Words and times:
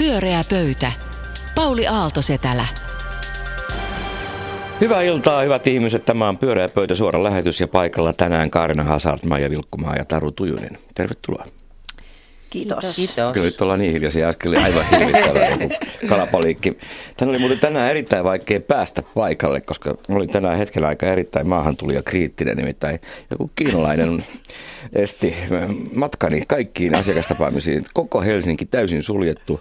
Pyöreä 0.00 0.44
pöytä. 0.50 0.92
Pauli 1.54 1.86
Aaltosetälä. 1.86 2.66
Hyvää 4.80 5.02
iltaa, 5.02 5.42
hyvät 5.42 5.66
ihmiset. 5.66 6.04
Tämä 6.04 6.28
on 6.28 6.38
Pyöreä 6.38 6.68
pöytä 6.68 6.94
suora 6.94 7.24
lähetys 7.24 7.60
ja 7.60 7.68
paikalla 7.68 8.12
tänään 8.12 8.50
Kaarina 8.50 8.84
Hazard, 8.84 9.18
Maija 9.28 9.50
Vilkkumaa 9.50 9.96
ja 9.96 10.04
Taru 10.04 10.30
Tujunen. 10.30 10.78
Tervetuloa. 10.94 11.59
Kiitos. 12.50 12.96
Kiitos. 12.96 13.32
Kyllä 13.32 13.46
nyt 13.46 13.60
ollaan 13.60 13.78
niin 13.78 13.92
hiljaisia, 13.92 14.28
äsken 14.28 14.48
oli 14.48 14.56
aivan 14.56 14.84
hirvittävä 14.90 15.46
joku 15.46 15.74
kalapaliikki. 16.08 16.76
Tänne 17.16 17.30
oli 17.30 17.38
muuten 17.38 17.58
tänään 17.58 17.90
erittäin 17.90 18.24
vaikea 18.24 18.60
päästä 18.60 19.02
paikalle, 19.02 19.60
koska 19.60 19.94
olin 20.08 20.30
tänään 20.30 20.58
hetken 20.58 20.84
aika 20.84 21.06
erittäin 21.06 21.48
maahantuli 21.48 21.94
ja 21.94 22.02
kriittinen, 22.02 22.56
nimittäin 22.56 23.00
joku 23.30 23.50
kiinalainen 23.56 24.24
esti 24.92 25.34
matkani 25.94 26.42
kaikkiin 26.46 26.94
asiakastapaamisiin. 26.94 27.84
Koko 27.94 28.20
Helsinki 28.20 28.66
täysin 28.66 29.02
suljettu 29.02 29.60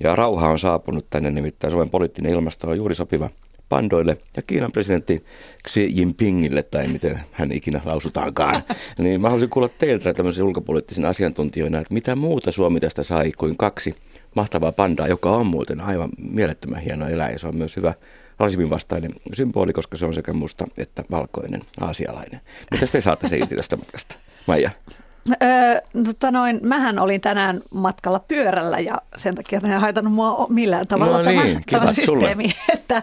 ja 0.00 0.16
rauha 0.16 0.48
on 0.48 0.58
saapunut 0.58 1.06
tänne, 1.10 1.30
nimittäin 1.30 1.70
Suomen 1.70 1.90
poliittinen 1.90 2.32
ilmasto 2.32 2.70
on 2.70 2.76
juuri 2.76 2.94
sopiva 2.94 3.30
pandoille 3.68 4.16
ja 4.36 4.42
Kiinan 4.42 4.72
presidentti 4.72 5.24
Xi 5.68 5.90
Jinpingille, 5.98 6.62
tai 6.62 6.88
miten 6.88 7.20
hän 7.32 7.52
ikinä 7.52 7.80
lausutaankaan. 7.84 8.62
Niin 8.98 9.20
mä 9.20 9.28
haluaisin 9.28 9.50
kuulla 9.50 9.68
teiltä 9.68 10.14
tämmöisen 10.14 10.44
ulkopoliittisen 10.44 11.04
asiantuntijoina, 11.04 11.78
että 11.78 11.94
mitä 11.94 12.16
muuta 12.16 12.52
Suomi 12.52 12.80
tästä 12.80 13.02
sai 13.02 13.32
kuin 13.32 13.56
kaksi 13.56 13.94
mahtavaa 14.34 14.72
pandaa, 14.72 15.08
joka 15.08 15.30
on 15.30 15.46
muuten 15.46 15.80
aivan 15.80 16.10
mielettömän 16.30 16.80
hieno 16.80 17.08
eläin. 17.08 17.38
Se 17.38 17.46
on 17.46 17.56
myös 17.56 17.76
hyvä 17.76 17.94
rasismin 18.38 18.70
vastainen 18.70 19.10
symboli, 19.32 19.72
koska 19.72 19.96
se 19.96 20.06
on 20.06 20.14
sekä 20.14 20.32
musta 20.32 20.64
että 20.78 21.02
valkoinen 21.10 21.60
aasialainen. 21.80 22.40
Mitä 22.70 22.86
te 22.86 23.00
saatte 23.00 23.28
se 23.28 23.36
irti 23.36 23.56
tästä 23.56 23.76
matkasta? 23.76 24.16
Maija. 24.46 24.70
Öö, 25.42 25.80
tota 26.04 26.30
noin, 26.30 26.60
mähän 26.62 26.98
olin 26.98 27.20
tänään 27.20 27.60
matkalla 27.74 28.18
pyörällä 28.18 28.78
ja 28.78 28.94
sen 29.16 29.34
takia 29.34 29.60
tämä 29.60 29.74
ei 29.74 29.80
haitannut 29.80 30.12
mua 30.14 30.46
millään 30.48 30.86
tavalla 30.86 31.18
No 31.18 31.24
tämä, 31.24 31.42
niin, 31.44 31.62
tämä 31.70 31.92
systeemi. 31.92 32.54
Että, 32.74 33.02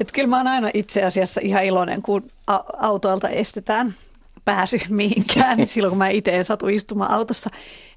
että 0.00 0.12
kyllä 0.14 0.28
mä 0.28 0.36
oon 0.36 0.46
aina 0.46 0.70
itse 0.74 1.04
asiassa 1.04 1.40
ihan 1.44 1.64
iloinen, 1.64 2.02
kun 2.02 2.30
autoilta 2.78 3.28
estetään 3.28 3.94
pääsy 4.48 4.78
mihinkään, 5.02 5.56
niin 5.56 5.68
silloin 5.68 5.90
kun 5.90 5.98
mä 5.98 6.08
itse 6.08 6.36
en 6.36 6.44
satu 6.44 6.68
istumaan 6.68 7.10
autossa 7.10 7.50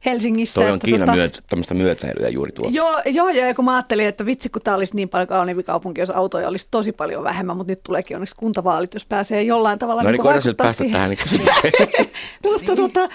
Helsingissä. 0.06 0.62
Toi 0.62 0.70
on 0.70 0.76
että 0.76 0.86
Kiinan 0.86 1.08
tota- 1.08 1.12
myötä, 1.16 1.40
tämmöistä 1.50 1.74
myötäilyä 1.74 2.30
juuri 2.30 2.52
tuo. 2.52 2.70
Joo, 2.72 3.02
joo, 3.06 3.30
ja 3.30 3.54
kun 3.54 3.66
mä 3.66 3.76
ajattelin, 3.76 4.08
että 4.08 4.26
vitsi, 4.26 4.50
kun 4.50 4.62
tämä 4.62 4.78
olisi 4.78 4.96
niin 4.96 5.10
paljon 5.10 5.28
kauniimpi 5.28 5.64
kaupunki, 5.64 6.02
jos 6.02 6.10
autoja 6.10 6.48
olisi 6.48 6.68
tosi 6.72 6.92
paljon 6.92 7.24
vähemmän, 7.24 7.58
mutta 7.58 7.72
nyt 7.72 7.84
tuleekin 7.84 8.18
onneksi 8.18 8.36
kuntavaalit, 8.36 8.94
jos 8.94 9.06
pääsee 9.06 9.44
jollain 9.44 9.80
tavalla 9.80 10.04
No 10.04 10.10
niin, 10.10 10.22
niin 10.22 10.34
nyt 10.34 10.34
vaikuttaa 10.34 10.66
päästä 10.66 10.84
siihen. 10.84 10.94
tähän 10.94 11.10
niin 11.10 11.20
kysymykseen. 11.24 12.10
mutta 12.52 12.76
tota, 12.76 13.10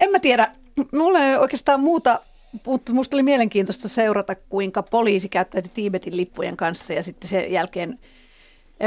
en 0.00 0.10
mä 0.10 0.18
tiedä, 0.18 0.50
mulla 0.92 1.18
ei 1.18 1.36
oikeastaan 1.36 1.80
muuta, 1.80 2.20
mutta 2.66 2.92
musta 2.92 3.16
oli 3.16 3.22
mielenkiintoista 3.22 3.88
seurata, 3.88 4.34
kuinka 4.34 4.82
poliisi 4.82 5.28
käyttäytyi 5.28 5.70
Tiibetin 5.74 6.16
lippujen 6.16 6.56
kanssa 6.56 6.92
ja 6.92 7.02
sitten 7.02 7.30
sen 7.30 7.52
jälkeen 7.52 7.98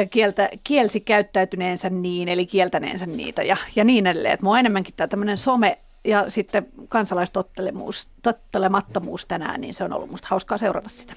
kieltä, 0.10 0.50
kielsi 0.64 1.00
käyttäytyneensä 1.00 1.90
niin, 1.90 2.30
eli 2.30 2.46
kieltäneensä 2.46 3.06
niitä 3.06 3.44
ja, 3.44 3.58
ja 3.76 3.84
niin 3.84 4.08
edelleen. 4.08 4.34
Et 4.34 4.42
mua 4.42 4.60
enemmänkin 4.60 4.94
tämä 4.98 5.08
tämmöinen 5.08 5.38
some 5.38 5.78
ja 6.04 6.30
sitten 6.30 6.68
kansalaistottelemus, 6.90 8.10
tottelemattomuus 8.24 9.26
tänään, 9.26 9.62
niin 9.62 9.74
se 9.74 9.84
on 9.84 9.94
ollut 9.94 10.12
musta 10.12 10.28
hauskaa 10.32 10.58
seurata 10.58 10.90
sitä. 10.90 11.14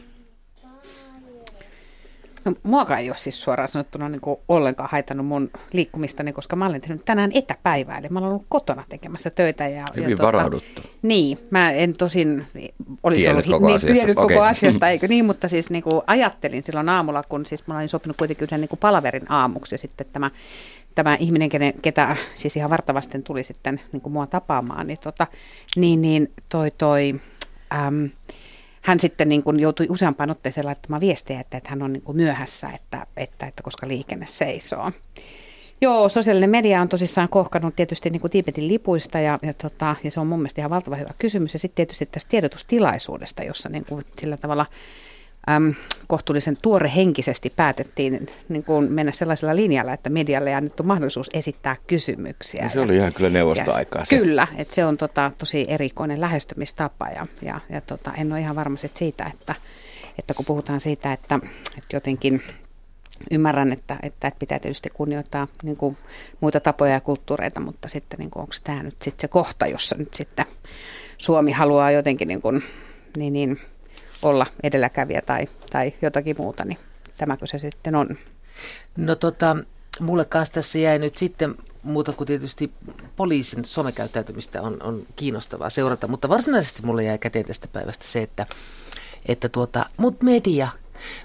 No, 2.48 2.54
muakaan 2.62 3.00
ei 3.00 3.10
ole 3.10 3.16
siis 3.16 3.42
suoraan 3.42 3.68
sanottuna 3.68 4.08
niin 4.08 4.20
kuin 4.20 4.40
ollenkaan 4.48 4.88
haitannut 4.92 5.26
mun 5.26 5.50
liikkumistani, 5.72 6.32
koska 6.32 6.56
mä 6.56 6.66
olen 6.66 6.80
tehnyt 6.80 7.04
tänään 7.04 7.30
etäpäivää, 7.34 7.98
eli 7.98 8.08
mä 8.10 8.18
olen 8.18 8.30
ollut 8.30 8.46
kotona 8.48 8.84
tekemässä 8.88 9.30
töitä. 9.30 9.68
Ja, 9.68 9.84
Hyvin 9.96 10.10
ja 10.10 10.18
varauduttu. 10.18 10.82
Niin, 11.02 11.38
mä 11.50 11.70
en 11.70 11.92
tosin 11.92 12.46
olisi 13.02 13.20
Tiennyt 13.20 13.46
ollut 13.46 13.60
koko 13.60 13.66
niin, 13.66 13.76
asiasta, 13.76 13.94
tiennyt 13.94 14.18
okei. 14.18 14.36
koko 14.36 14.46
asiasta, 14.46 14.88
eikö 14.90 15.08
niin, 15.08 15.24
mutta 15.24 15.48
siis 15.48 15.70
niin 15.70 15.82
kuin 15.82 16.02
ajattelin 16.06 16.62
silloin 16.62 16.88
aamulla, 16.88 17.22
kun 17.28 17.46
siis 17.46 17.66
mä 17.66 17.76
olin 17.76 17.88
sopinut 17.88 18.16
kuitenkin 18.16 18.44
yhden 18.44 18.60
niin 18.60 18.68
kuin 18.68 18.80
palaverin 18.80 19.32
aamuksi 19.32 19.74
ja 19.74 19.78
sitten 19.78 20.06
tämä 20.12 20.30
tämä 20.94 21.16
ihminen, 21.20 21.48
kenen, 21.48 21.74
ketä 21.82 22.16
siis 22.34 22.56
ihan 22.56 22.70
vartavasten 22.70 23.22
tuli 23.22 23.44
sitten 23.44 23.80
niin 23.92 24.00
kuin 24.00 24.12
mua 24.12 24.26
tapaamaan, 24.26 24.86
niin, 24.86 24.98
tota, 25.02 25.26
niin, 25.76 26.02
niin 26.02 26.32
toi, 26.48 26.70
toi 26.70 27.20
äm, 27.86 28.10
hän 28.88 29.00
sitten 29.00 29.28
niin 29.28 29.42
kuin 29.42 29.60
joutui 29.60 29.86
useampaan 29.90 30.30
otteeseen 30.30 30.66
laittamaan 30.66 31.00
viestejä, 31.00 31.40
että, 31.40 31.56
että 31.56 31.70
hän 31.70 31.82
on 31.82 31.92
niin 31.92 32.02
kuin 32.02 32.16
myöhässä, 32.16 32.70
että, 32.74 33.06
että, 33.16 33.46
että 33.46 33.62
koska 33.62 33.88
liikenne 33.88 34.26
seisoo. 34.26 34.92
Joo, 35.80 36.08
sosiaalinen 36.08 36.50
media 36.50 36.80
on 36.80 36.88
tosissaan 36.88 37.28
kohkannut 37.28 37.76
tietysti 37.76 38.10
niin 38.10 38.20
kuin 38.20 38.30
Tiibetin 38.30 38.68
lipuista 38.68 39.20
ja, 39.20 39.38
ja, 39.42 39.54
tota, 39.54 39.96
ja 40.04 40.10
se 40.10 40.20
on 40.20 40.26
mun 40.26 40.38
mielestä 40.38 40.60
ihan 40.60 40.70
valtava 40.70 40.96
hyvä 40.96 41.14
kysymys. 41.18 41.52
Ja 41.52 41.58
sitten 41.58 41.76
tietysti 41.76 42.06
tästä 42.06 42.30
tiedotustilaisuudesta, 42.30 43.42
jossa 43.42 43.68
niin 43.68 43.84
kuin 43.84 44.04
sillä 44.16 44.36
tavalla 44.36 44.66
äm, 45.56 45.74
kohtuullisen 46.06 46.58
tuorehenkisesti 46.62 47.52
päätettiin 47.56 48.26
niin 48.48 48.64
kuin 48.64 48.92
mennä 48.92 49.12
sellaisella 49.12 49.56
linjalla, 49.56 49.92
että 49.92 50.10
medialle 50.10 50.50
ei 50.50 50.54
annettu 50.54 50.82
mahdollisuus 50.82 51.30
esittää 51.32 51.76
kysymyksiä. 51.86 52.62
Ja 52.62 52.68
se 52.68 52.80
oli 52.80 52.96
ihan 52.96 53.12
kyllä 53.12 53.30
neuvostoaikaa 53.30 54.04
se. 54.04 54.18
Kyllä, 54.18 54.46
että 54.56 54.74
se 54.74 54.84
on 54.84 54.96
tota, 54.96 55.32
tosi 55.38 55.64
erikoinen 55.68 56.20
lähestymistapa 56.20 57.08
ja, 57.08 57.26
ja, 57.42 57.60
ja 57.70 57.80
tota, 57.80 58.12
en 58.14 58.32
ole 58.32 58.40
ihan 58.40 58.56
varma 58.56 58.76
siitä, 58.94 59.30
että, 59.34 59.54
että 60.18 60.34
kun 60.34 60.44
puhutaan 60.44 60.80
siitä, 60.80 61.12
että, 61.12 61.40
että 61.78 61.96
jotenkin 61.96 62.42
ymmärrän, 63.30 63.72
että, 63.72 63.96
että, 64.02 64.28
että 64.28 64.38
pitää 64.38 64.58
tietysti 64.58 64.90
kunnioittaa 64.94 65.48
niin 65.62 65.76
kuin 65.76 65.96
muita 66.40 66.60
tapoja 66.60 66.92
ja 66.92 67.00
kulttuureita, 67.00 67.60
mutta 67.60 67.88
sitten 67.88 68.18
niin 68.18 68.30
kuin, 68.30 68.40
onko 68.40 68.54
tämä 68.64 68.82
nyt 68.82 69.02
sitten 69.02 69.20
se 69.20 69.28
kohta, 69.28 69.66
jossa 69.66 69.96
nyt 69.98 70.14
sitten 70.14 70.44
Suomi 71.18 71.52
haluaa 71.52 71.90
jotenkin 71.90 72.28
niin 72.28 72.42
kuin, 72.42 72.62
niin, 73.16 73.32
niin, 73.32 73.60
olla 74.22 74.46
edelläkävijä 74.62 75.22
tai, 75.26 75.48
tai 75.70 75.92
jotakin 76.02 76.36
muuta, 76.38 76.64
niin 76.64 76.78
tämäkö 77.16 77.46
se 77.46 77.58
sitten 77.58 77.94
on? 77.94 78.08
No 78.96 79.14
tota, 79.14 79.56
mulle 80.00 80.24
kanssa 80.24 80.54
tässä 80.54 80.78
jäi 80.78 80.98
nyt 80.98 81.16
sitten 81.16 81.54
muuta 81.82 82.12
kuin 82.12 82.26
tietysti 82.26 82.72
poliisin 83.16 83.64
somekäyttäytymistä 83.64 84.62
on, 84.62 84.82
on 84.82 85.06
kiinnostavaa 85.16 85.70
seurata, 85.70 86.08
mutta 86.08 86.28
varsinaisesti 86.28 86.82
mulle 86.82 87.04
jäi 87.04 87.18
käteen 87.18 87.44
tästä 87.44 87.68
päivästä 87.68 88.04
se, 88.04 88.22
että, 88.22 88.46
että 89.28 89.48
tuota, 89.48 89.86
mut 89.96 90.22
media, 90.22 90.68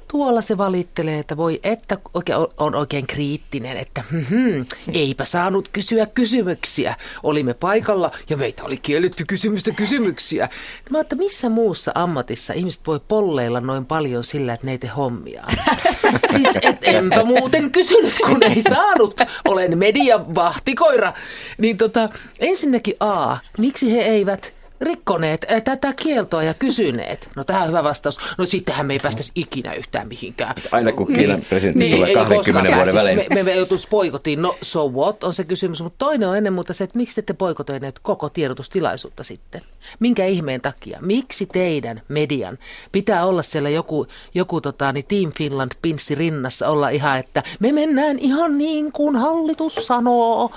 tuolla 0.07 0.41
se 0.41 0.57
valittelee, 0.57 1.19
että 1.19 1.37
voi, 1.37 1.59
että 1.63 1.97
oikein, 2.13 2.37
on 2.57 2.75
oikein 2.75 3.07
kriittinen, 3.07 3.77
että 3.77 4.03
hmm, 4.11 4.65
eipä 4.93 5.25
saanut 5.25 5.69
kysyä 5.69 6.05
kysymyksiä. 6.05 6.95
Olimme 7.23 7.53
paikalla 7.53 8.11
ja 8.29 8.37
meitä 8.37 8.63
oli 8.63 8.77
kielletty 8.77 9.25
kysymystä 9.25 9.71
kysymyksiä. 9.71 10.49
Mä 10.89 10.99
että 10.99 11.15
missä 11.15 11.49
muussa 11.49 11.91
ammatissa 11.95 12.53
ihmiset 12.53 12.87
voi 12.87 12.99
polleilla 13.07 13.61
noin 13.61 13.85
paljon 13.85 14.23
sillä, 14.23 14.53
että 14.53 14.65
ne 14.65 14.71
ei 14.71 14.77
tee 14.77 14.89
hommiaan. 14.89 15.53
Siis 16.33 16.49
et 16.61 16.77
enpä 16.81 17.23
muuten 17.23 17.71
kysynyt, 17.71 18.13
kun 18.25 18.43
ei 18.43 18.61
saanut. 18.61 19.21
Olen 19.45 19.77
median 19.77 20.35
vahtikoira. 20.35 21.13
Niin 21.57 21.77
tota, 21.77 22.09
ensinnäkin 22.39 22.95
A, 22.99 23.37
miksi 23.57 23.93
he 23.93 23.99
eivät 23.99 24.62
rikkoneet 24.83 25.45
ää, 25.49 25.61
tätä 25.61 25.93
kieltoa 25.93 26.43
ja 26.43 26.53
kysyneet? 26.53 27.29
No 27.35 27.43
tähän 27.43 27.61
on 27.61 27.67
hyvä 27.67 27.83
vastaus. 27.83 28.17
No 28.37 28.45
sittenhän 28.45 28.85
me 28.85 28.93
ei 28.93 28.99
päästäisi 28.99 29.31
ikinä 29.35 29.73
yhtään 29.73 30.07
mihinkään. 30.07 30.55
Aina 30.71 30.91
kun 30.91 31.13
Kiinan 31.13 31.41
presidentti 31.41 31.91
tulee 31.91 32.09
ei 32.09 32.15
20 32.15 32.35
koskaan 32.35 32.75
vuoden 32.75 32.93
välein. 32.93 33.17
Me, 33.17 33.25
me, 33.35 33.43
me 33.43 33.55
joutuisi 33.55 33.87
poikotiin. 33.87 34.41
No 34.41 34.55
so 34.61 34.89
what 34.89 35.23
on 35.23 35.33
se 35.33 35.43
kysymys, 35.43 35.81
mutta 35.81 36.05
toinen 36.05 36.29
on 36.29 36.37
ennen 36.37 36.53
muuta 36.53 36.73
se, 36.73 36.83
että 36.83 36.97
miksi 36.97 37.15
te 37.15 37.19
ette 37.19 37.33
poikotoineet 37.33 37.99
koko 37.99 38.29
tiedotustilaisuutta 38.29 39.23
sitten? 39.23 39.61
Minkä 39.99 40.25
ihmeen 40.25 40.61
takia? 40.61 40.99
Miksi 41.01 41.45
teidän 41.45 42.01
median 42.07 42.57
pitää 42.91 43.25
olla 43.25 43.43
siellä 43.43 43.69
joku, 43.69 44.07
joku 44.33 44.61
tota, 44.61 44.91
niin 44.91 45.05
Team 45.07 45.31
Finland 45.37 45.71
pinssi 45.81 46.15
rinnassa 46.15 46.67
olla 46.69 46.89
ihan, 46.89 47.19
että 47.19 47.43
me 47.59 47.71
mennään 47.71 48.19
ihan 48.19 48.57
niin 48.57 48.91
kuin 48.91 49.15
hallitus 49.15 49.75
sanoo. 49.75 50.51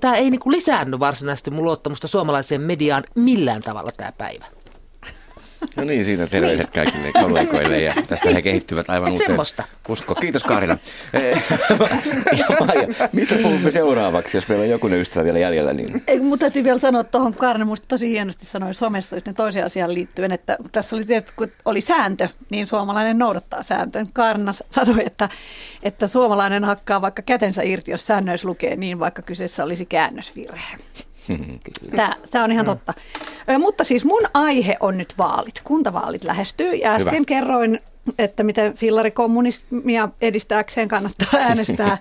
Tämä 0.00 0.14
ei 0.14 0.30
niinku 0.30 0.50
lisäänny 0.50 1.00
varsinaisesti 1.00 1.50
mun 1.50 1.64
luottamusta 1.64 2.08
suomalaiseen 2.08 2.60
mediaan 2.60 3.02
millään 3.14 3.62
tavalla 3.62 3.90
tämä 3.96 4.12
päivä. 4.12 4.44
No 5.76 5.84
niin, 5.84 6.04
siinä 6.04 6.26
terveiset 6.26 6.70
kaikille 6.70 7.12
kollegoille 7.12 7.80
ja 7.80 7.94
tästä 8.06 8.30
he 8.30 8.42
kehittyvät 8.42 8.90
aivan 8.90 9.08
Et 9.08 9.12
uuteen 9.12 9.26
semmoista. 9.26 9.64
usko. 9.88 10.14
Kiitos 10.14 10.44
Kaarina. 10.44 10.78
Eh, 11.14 11.44
ja 12.38 12.46
Maija, 12.66 13.08
mistä 13.12 13.34
puhumme 13.42 13.70
seuraavaksi, 13.70 14.36
jos 14.36 14.48
meillä 14.48 14.62
on 14.62 14.68
jokunen 14.70 15.00
ystävä 15.00 15.24
vielä 15.24 15.38
jäljellä? 15.38 15.72
Niin... 15.72 16.02
Ei, 16.06 16.20
mutta 16.20 16.44
täytyy 16.44 16.64
vielä 16.64 16.78
sanoa 16.78 17.04
tuohon, 17.04 17.34
Kaarina 17.34 17.64
musta 17.64 17.88
tosi 17.88 18.08
hienosti 18.08 18.46
sanoi 18.46 18.74
somessa 18.74 19.16
yhteen 19.16 19.36
toiseen 19.36 19.66
asiaan 19.66 19.94
liittyen, 19.94 20.32
että 20.32 20.56
tässä 20.72 20.96
oli 20.96 21.04
tietysti, 21.04 21.36
kun 21.36 21.48
oli 21.64 21.80
sääntö, 21.80 22.28
niin 22.50 22.66
suomalainen 22.66 23.18
noudattaa 23.18 23.62
sääntöä. 23.62 24.06
Kaarina 24.12 24.54
sanoi, 24.70 25.02
että, 25.06 25.28
että 25.82 26.06
suomalainen 26.06 26.64
hakkaa 26.64 27.02
vaikka 27.02 27.22
kätensä 27.22 27.62
irti, 27.62 27.90
jos 27.90 28.06
säännöissä 28.06 28.48
lukee 28.48 28.76
niin, 28.76 28.98
vaikka 28.98 29.22
kyseessä 29.22 29.64
olisi 29.64 29.86
käännösvirhe. 29.86 30.76
Tämä, 31.96 32.16
tämä 32.30 32.44
on 32.44 32.52
ihan 32.52 32.64
totta. 32.64 32.94
Mutta 33.58 33.84
siis 33.84 34.04
mun 34.04 34.22
aihe 34.34 34.76
on 34.80 34.98
nyt 34.98 35.14
vaalit. 35.18 35.60
Kuntavaalit 35.64 36.24
lähestyy 36.24 36.74
ja 36.74 36.94
äsken 36.94 37.14
Hyvä. 37.14 37.24
kerroin, 37.24 37.80
että 38.18 38.42
miten 38.42 38.74
fillarikommunismia 38.74 40.08
edistääkseen 40.20 40.88
kannattaa 40.88 41.40
äänestää. 41.48 41.98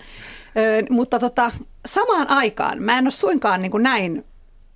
Mutta 0.90 1.20
tota, 1.20 1.52
samaan 1.86 2.30
aikaan 2.30 2.84
mä 2.84 2.98
en 2.98 3.06
ole 3.06 3.12
suinkaan 3.12 3.62
niin 3.62 3.72
kuin 3.72 3.84
näin 3.84 4.26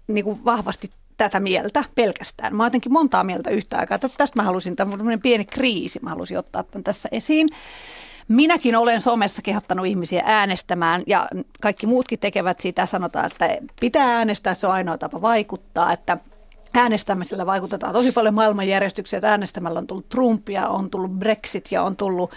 niin 0.07 0.25
kuin 0.25 0.45
vahvasti 0.45 0.91
tätä 1.17 1.39
mieltä 1.39 1.83
pelkästään. 1.95 2.55
Mä 2.55 2.63
oon 2.63 2.67
jotenkin 2.67 2.93
montaa 2.93 3.23
mieltä 3.23 3.49
yhtä 3.49 3.77
aikaa. 3.77 3.99
Tästä 3.99 4.25
mä 4.35 4.43
halusin, 4.43 4.75
tämmöinen 4.75 5.21
pieni 5.21 5.45
kriisi, 5.45 5.99
mä 6.01 6.09
halusin 6.09 6.37
ottaa 6.39 6.63
tämän 6.63 6.83
tässä 6.83 7.09
esiin. 7.11 7.47
Minäkin 8.27 8.75
olen 8.75 9.01
somessa 9.01 9.41
kehottanut 9.41 9.85
ihmisiä 9.85 10.23
äänestämään 10.25 11.03
ja 11.07 11.27
kaikki 11.61 11.87
muutkin 11.87 12.19
tekevät 12.19 12.59
sitä. 12.59 12.85
Sanotaan, 12.85 13.25
että 13.25 13.57
pitää 13.79 14.17
äänestää, 14.17 14.53
se 14.53 14.67
on 14.67 14.73
ainoa 14.73 14.97
tapa 14.97 15.21
vaikuttaa, 15.21 15.93
että 15.93 16.17
äänestämisellä 16.73 17.45
vaikutetaan 17.45 17.93
tosi 17.93 18.11
paljon 18.11 18.33
maailmanjärjestyksiä. 18.33 19.19
Äänestämällä 19.23 19.79
on 19.79 19.87
tullut 19.87 20.09
Trumpia, 20.09 20.67
on 20.67 20.89
tullut 20.89 21.11
Brexit 21.11 21.71
ja 21.71 21.83
on 21.83 21.95
tullut 21.95 22.31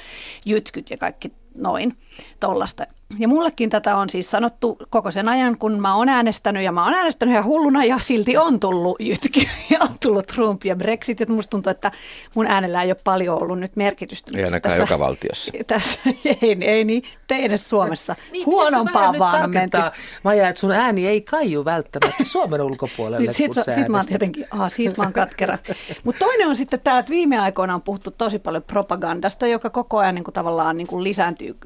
jytkyt 0.46 0.90
ja 0.90 0.96
kaikki 0.96 1.32
noin 1.54 1.96
tollasta. 2.40 2.84
Ja 3.18 3.28
mullekin 3.28 3.70
tätä 3.70 3.96
on 3.96 4.10
siis 4.10 4.30
sanottu 4.30 4.78
koko 4.90 5.10
sen 5.10 5.28
ajan, 5.28 5.58
kun 5.58 5.80
mä 5.80 5.94
oon 5.94 6.08
äänestänyt 6.08 6.62
ja 6.62 6.72
mä 6.72 6.84
oon 6.84 6.94
äänestänyt 6.94 7.32
ihan 7.32 7.44
hulluna 7.44 7.84
ja 7.84 7.98
silti 7.98 8.36
on 8.36 8.60
tullut 8.60 8.96
jytky 9.00 9.40
ja 9.70 9.78
on 9.80 9.88
tullut 10.02 10.26
Trump 10.26 10.64
ja 10.64 10.76
Brexit. 10.76 11.20
Ja 11.20 11.26
musta 11.28 11.50
tuntuu, 11.50 11.70
että 11.70 11.92
mun 12.34 12.46
äänellä 12.46 12.82
ei 12.82 12.90
ole 12.90 12.96
paljon 13.04 13.42
ollut 13.42 13.58
nyt 13.58 13.76
merkitystä. 13.76 14.30
Ei 14.34 14.44
ainakaan 14.44 14.70
tässä, 14.70 14.82
joka 14.82 14.98
valtiossa. 14.98 15.52
Tässä, 15.66 16.00
ei, 16.24 16.56
ei 16.60 16.84
niin, 16.84 17.02
te 17.26 17.36
edes 17.36 17.68
Suomessa. 17.68 18.16
niin, 18.32 18.46
Huonompaa 18.46 19.14
vaan 19.18 19.44
on 19.44 19.50
menty. 19.50 19.78
Maja, 20.22 20.48
että 20.48 20.60
sun 20.60 20.72
ääni 20.72 21.06
ei 21.06 21.20
kaiju 21.20 21.64
välttämättä 21.64 22.24
Suomen 22.24 22.62
ulkopuolelle, 22.62 23.26
nyt, 23.26 23.36
sit, 23.36 23.52
sit 23.74 23.88
mä 23.88 23.96
oon 23.96 24.06
tietenkin, 24.06 24.46
aha, 24.50 24.68
siitä 24.68 24.94
mä 24.96 25.04
oon 25.04 25.12
katkera. 25.12 25.58
Mutta 26.04 26.18
toinen 26.18 26.48
on 26.48 26.56
sitten 26.56 26.80
tämä, 26.80 26.98
että 26.98 27.10
viime 27.10 27.38
aikoina 27.38 27.74
on 27.74 27.82
puhuttu 27.82 28.10
tosi 28.10 28.38
paljon 28.38 28.62
propagandasta, 28.62 29.46
joka 29.46 29.70
koko 29.70 29.98
ajan 29.98 30.14
niin 30.14 30.24
kuin, 30.24 30.34
tavallaan 30.34 30.76
niin 30.76 30.86
kuin 30.86 31.04
lisääntyy 31.04 31.56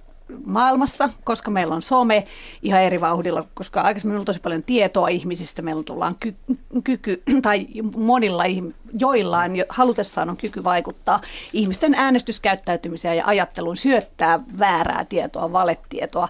maailmassa, 0.46 1.08
koska 1.25 1.50
meillä 1.50 1.75
on 1.75 1.82
some 1.82 2.25
ihan 2.62 2.82
eri 2.82 3.00
vauhdilla, 3.00 3.44
koska 3.54 3.81
aikaisemmin 3.81 4.12
meillä 4.12 4.22
on 4.22 4.26
tosi 4.26 4.40
paljon 4.40 4.62
tietoa 4.62 5.08
ihmisistä, 5.08 5.62
meillä 5.62 5.82
tullaan 5.82 6.16
ky- 6.20 6.34
kyky, 6.84 7.22
tai 7.42 7.66
monilla 7.96 8.44
joillain 8.98 9.64
halutessaan 9.69 10.31
on 10.31 10.36
kyky 10.36 10.64
vaikuttaa 10.64 11.20
ihmisten 11.52 11.94
äänestyskäyttäytymiseen 11.94 13.16
ja 13.16 13.26
ajatteluun, 13.26 13.76
syöttää 13.76 14.40
väärää 14.58 15.04
tietoa, 15.04 15.52
valetietoa 15.52 16.28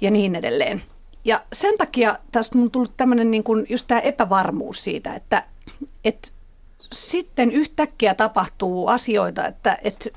ja 0.00 0.10
niin 0.10 0.34
edelleen. 0.34 0.82
Ja 1.24 1.42
sen 1.52 1.78
takia 1.78 2.18
tästä 2.32 2.58
on 2.58 2.70
tullut 2.70 2.96
tämmöinen 2.96 3.30
niin 3.30 3.44
kuin 3.44 3.66
just 3.68 3.86
tämä 3.86 4.00
epävarmuus 4.00 4.84
siitä, 4.84 5.14
että, 5.14 5.44
että 6.04 6.28
sitten 6.92 7.52
yhtäkkiä 7.52 8.14
tapahtuu 8.14 8.88
asioita, 8.88 9.46
että, 9.46 9.78
että, 9.82 10.10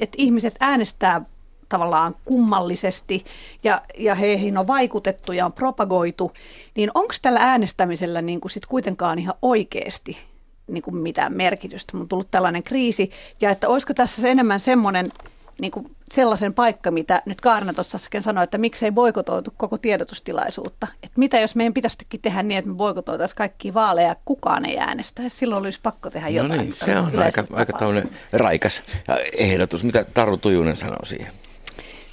että 0.00 0.14
ihmiset 0.18 0.54
äänestää 0.60 1.24
tavallaan 1.70 2.14
kummallisesti 2.24 3.24
ja, 3.64 3.82
ja 3.98 4.14
heihin 4.14 4.58
on 4.58 4.66
vaikutettu 4.66 5.32
ja 5.32 5.46
on 5.46 5.52
propagoitu, 5.52 6.32
niin 6.76 6.90
onko 6.94 7.14
tällä 7.22 7.40
äänestämisellä 7.40 8.22
niin 8.22 8.40
kuin 8.40 8.52
sit 8.52 8.66
kuitenkaan 8.66 9.18
ihan 9.18 9.34
oikeasti 9.42 10.18
niin 10.66 10.82
kuin 10.82 10.96
mitään 10.96 11.36
merkitystä? 11.36 11.96
On 11.98 12.08
tullut 12.08 12.30
tällainen 12.30 12.62
kriisi 12.62 13.10
ja 13.40 13.50
että 13.50 13.68
olisiko 13.68 13.94
tässä 13.94 14.22
se 14.22 14.30
enemmän 14.30 14.60
semmoinen 14.60 15.12
niin 15.60 15.70
kuin 15.70 15.96
sellaisen 16.10 16.54
paikka, 16.54 16.90
mitä 16.90 17.22
nyt 17.26 17.40
Kaarna 17.40 17.72
tuossa 17.72 17.96
äsken 17.96 18.22
sanoi, 18.22 18.44
että 18.44 18.58
miksei 18.58 18.92
boikotoitu 18.92 19.54
koko 19.56 19.78
tiedotustilaisuutta. 19.78 20.86
Että 21.02 21.18
mitä 21.18 21.40
jos 21.40 21.56
meidän 21.56 21.74
pitäisikin 21.74 22.20
tehdä 22.20 22.42
niin, 22.42 22.58
että 22.58 22.70
me 22.70 22.76
boikotoitaisiin 22.76 23.36
kaikki 23.36 23.74
vaaleja 23.74 24.08
ja 24.08 24.16
kukaan 24.24 24.64
ei 24.64 24.78
äänestä. 24.78 25.22
Silloin 25.28 25.64
olisi 25.64 25.80
pakko 25.82 26.10
tehdä 26.10 26.28
jotain. 26.28 26.58
No 26.58 26.62
niin, 26.62 26.72
se 26.72 26.98
on 26.98 27.18
aika, 27.18 27.44
aika 27.52 27.78
raikas 28.32 28.82
ehdotus. 29.32 29.84
Mitä 29.84 30.04
Taru 30.14 30.36
Tujunen 30.36 30.76
sanoo 30.76 31.04
siihen? 31.04 31.32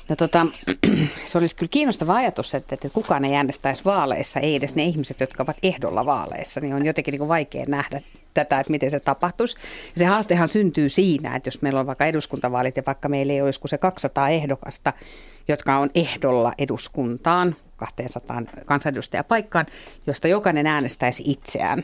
No 0.09 0.15
tota, 0.15 0.45
se 1.25 1.37
olisi 1.37 1.55
kyllä 1.55 1.69
kiinnostava 1.69 2.15
ajatus, 2.15 2.55
että, 2.55 2.75
että 2.75 2.89
kukaan 2.89 3.25
ei 3.25 3.35
äänestäisi 3.35 3.85
vaaleissa, 3.85 4.39
ei 4.39 4.55
edes 4.55 4.75
ne 4.75 4.83
ihmiset, 4.83 5.19
jotka 5.19 5.43
ovat 5.43 5.57
ehdolla 5.63 6.05
vaaleissa, 6.05 6.59
niin 6.59 6.73
on 6.73 6.85
jotenkin 6.85 7.11
niin 7.11 7.19
kuin 7.19 7.27
vaikea 7.27 7.65
nähdä 7.67 8.01
tätä, 8.33 8.59
että 8.59 8.71
miten 8.71 8.91
se 8.91 8.99
tapahtuisi. 8.99 9.57
Ja 9.85 9.99
se 9.99 10.05
haastehan 10.05 10.47
syntyy 10.47 10.89
siinä, 10.89 11.35
että 11.35 11.47
jos 11.47 11.61
meillä 11.61 11.79
on 11.79 11.87
vaikka 11.87 12.05
eduskuntavaalit 12.05 12.77
ja 12.77 12.83
vaikka 12.85 13.09
meillä 13.09 13.33
ei 13.33 13.41
olisi 13.41 13.59
kuin 13.59 13.69
se 13.69 13.77
200 13.77 14.29
ehdokasta, 14.29 14.93
jotka 15.47 15.77
on 15.77 15.89
ehdolla 15.95 16.53
eduskuntaan, 16.57 17.55
200 17.77 18.41
kansanedustajapaikkaan, 18.65 19.65
josta 20.07 20.27
jokainen 20.27 20.67
äänestäisi 20.67 21.23
itseään 21.25 21.83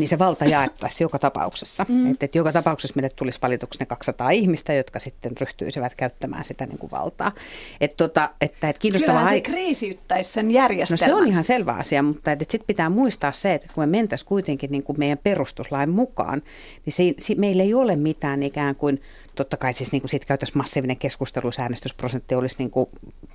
niin 0.00 0.08
se 0.08 0.18
valta 0.18 0.44
jaettaisiin 0.44 1.04
joka 1.04 1.18
tapauksessa. 1.18 1.86
Mm. 1.88 2.10
Että, 2.10 2.24
että 2.24 2.38
joka 2.38 2.52
tapauksessa 2.52 2.96
meille 2.96 3.10
tulisi 3.16 3.38
valituksi 3.42 3.80
ne 3.80 3.86
200 3.86 4.30
ihmistä, 4.30 4.72
jotka 4.72 4.98
sitten 4.98 5.32
ryhtyisivät 5.40 5.94
käyttämään 5.94 6.44
sitä 6.44 6.66
niin 6.66 6.78
kuin 6.78 6.90
valtaa. 6.90 7.32
Että, 7.80 7.96
tota, 7.96 8.30
että, 8.40 8.68
että 8.68 8.80
kiinnostavaa... 8.80 9.20
Kyllähän 9.20 9.36
se 9.36 9.40
kriisiyttäisi 9.40 10.32
sen 10.32 10.50
järjestelmän. 10.50 11.10
No 11.10 11.16
se 11.16 11.22
on 11.22 11.28
ihan 11.28 11.44
selvä 11.44 11.72
asia, 11.72 12.02
mutta 12.02 12.32
että, 12.32 12.42
että 12.42 12.52
sitten 12.52 12.66
pitää 12.66 12.90
muistaa 12.90 13.32
se, 13.32 13.54
että 13.54 13.68
kun 13.74 13.82
me 13.82 13.86
mentäisiin 13.86 14.28
kuitenkin 14.28 14.70
niin 14.70 14.82
kuin 14.82 14.98
meidän 14.98 15.18
perustuslain 15.18 15.90
mukaan, 15.90 16.42
niin 16.86 16.92
se, 16.92 17.14
se, 17.18 17.34
meillä 17.34 17.62
ei 17.62 17.74
ole 17.74 17.96
mitään 17.96 18.42
ikään 18.42 18.76
kuin 18.76 19.00
totta 19.34 19.56
kai 19.56 19.72
siis 19.72 19.92
niin 19.92 20.02
kuin 20.02 20.10
siitä 20.10 20.26
käytäisiin 20.26 20.58
massiivinen 20.58 20.96
keskustelu, 20.96 21.50
äänestysprosentti 21.58 22.34
olisi 22.34 22.56
niin 22.58 22.70
kuin 22.70 22.88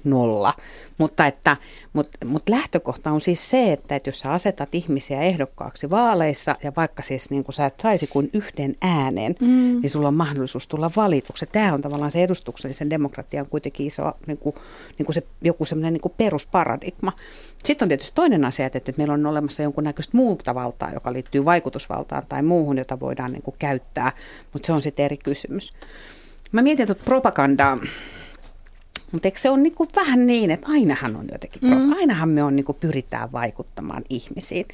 nolla. 0.04 0.54
Mutta, 0.98 1.28
että, 1.28 1.58
mutta, 1.94 2.26
mutta 2.26 2.52
lähtökohta 2.52 3.12
on 3.12 3.22
siis 3.22 3.50
se, 3.50 3.74
että, 3.74 3.96
että 3.96 4.10
jos 4.10 4.20
sä 4.20 4.32
asetat 4.32 4.76
ihmisiä 4.76 5.22
ehdokkaaksi 5.22 5.90
vaaleissa 5.90 6.55
ja 6.64 6.72
vaikka 6.78 7.04
siis 7.04 7.30
niin 7.30 7.44
kuin 7.44 7.54
sä 7.54 7.66
et 7.66 7.80
saisi 7.80 8.08
kuin 8.08 8.30
yhden 8.34 8.76
äänen, 8.82 9.36
mm. 9.42 9.82
niin 9.82 9.90
sulla 9.90 10.08
on 10.08 10.14
mahdollisuus 10.14 10.68
tulla 10.68 10.92
valituksi. 10.96 11.46
Tämä 11.52 11.74
on 11.74 11.82
tavallaan 11.82 12.12
se 12.12 12.24
edustuksellisen 12.24 12.90
demokratian 12.90 13.46
kuitenkin 13.46 13.88
iso 13.88 14.12
niin 14.28 14.38
kuin, 14.38 14.56
niin 14.98 15.06
kuin 15.06 15.14
se, 15.14 15.24
joku 15.42 15.66
semmoinen 15.66 15.94
niin 15.94 16.14
perusparadigma. 16.18 17.14
Sitten 17.64 17.86
on 17.86 17.90
tietysti 17.90 18.16
toinen 18.16 18.46
asia, 18.46 18.66
että, 18.66 18.78
että 18.78 18.94
meillä 18.98 19.14
on 19.14 19.26
olemassa 19.26 19.64
jonkunnäköistä 19.64 20.18
muuta 20.18 20.56
valtaa, 20.56 20.94
joka 20.94 21.14
liittyy 21.14 21.46
vaikutusvaltaan 21.46 22.24
tai 22.30 22.44
muuhun, 22.44 22.78
jota 22.78 23.00
voidaan 23.00 23.32
niin 23.32 23.44
kuin 23.44 23.56
käyttää, 23.60 24.12
mutta 24.54 24.66
se 24.66 24.74
on 24.74 24.82
sitten 24.82 25.06
eri 25.06 25.18
kysymys. 25.18 25.74
Mä 26.52 26.62
mietin 26.62 26.86
tuota 26.86 27.04
propagandaa. 27.06 27.78
Mutta 29.16 29.28
eikö 29.28 29.40
se 29.40 29.50
ole 29.50 29.62
niinku 29.62 29.88
vähän 29.96 30.28
niin, 30.28 30.52
että 30.52 30.68
ainahan 30.70 31.16
on 31.16 31.26
jotenkin, 31.32 31.62
mm. 31.62 31.92
ainahan 31.92 32.30
me 32.30 32.44
on 32.44 32.56
niinku 32.56 32.74
pyritään 32.74 33.32
vaikuttamaan 33.32 34.04
ihmisiin. 34.10 34.66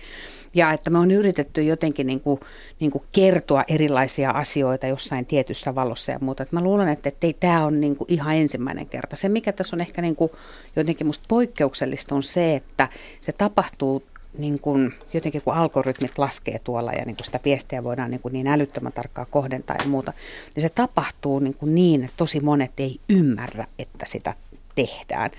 Ja 0.54 0.72
että 0.72 0.90
me 0.90 0.98
on 0.98 1.12
yritetty 1.12 1.64
jotenkin 1.64 2.08
niinku, 2.08 2.40
niinku 2.80 3.04
kertoa 3.12 3.64
erilaisia 3.68 4.32
asioita 4.32 4.88
jossain 4.88 5.26
tietyssä 5.26 5.76
valossa 5.76 6.12
ja 6.12 6.20
muuta. 6.22 6.44
Et 6.44 6.52
mä 6.52 6.62
luulen, 6.62 6.88
että, 6.88 7.10
että 7.10 7.28
ei 7.28 7.34
tämä 7.34 7.66
on 7.66 7.82
niinku 7.82 8.06
ihan 8.08 8.36
ensimmäinen 8.36 8.86
kerta. 8.86 9.16
Se, 9.16 9.30
mikä 9.30 9.52
tässä 9.52 9.76
on 9.76 9.82
ehkä 9.82 10.02
niinku 10.02 10.32
jotenkin 10.76 11.08
musta 11.08 11.26
poikkeuksellista, 11.28 12.16
on 12.16 12.24
se, 12.24 12.56
että 12.56 12.90
se 13.22 13.32
tapahtuu 13.32 14.04
niin 14.38 14.60
kuin, 14.60 14.94
jotenkin 15.14 15.42
kun 15.42 15.54
algoritmit 15.54 16.18
laskee 16.18 16.60
tuolla 16.60 16.92
ja 16.92 17.06
niin 17.06 17.16
kuin 17.16 17.26
sitä 17.26 17.40
viestiä 17.46 17.84
voidaan 17.84 18.12
niin, 18.12 18.22
kuin 18.22 18.34
niin 18.34 18.48
älyttömän 18.48 18.94
tarkkaan 18.94 19.28
kohdentaa 19.30 19.76
ja 19.80 19.88
muuta, 19.88 20.14
niin 20.56 20.62
se 20.62 20.70
tapahtuu 20.70 21.40
niin, 21.40 21.54
kuin 21.54 21.76
niin, 21.76 22.04
että 22.04 22.18
tosi 22.18 22.40
monet 22.40 22.72
ei 22.78 23.00
ymmärrä, 23.10 23.66
että 23.80 24.06
sitä 24.06 24.34
tehdään. 24.76 25.32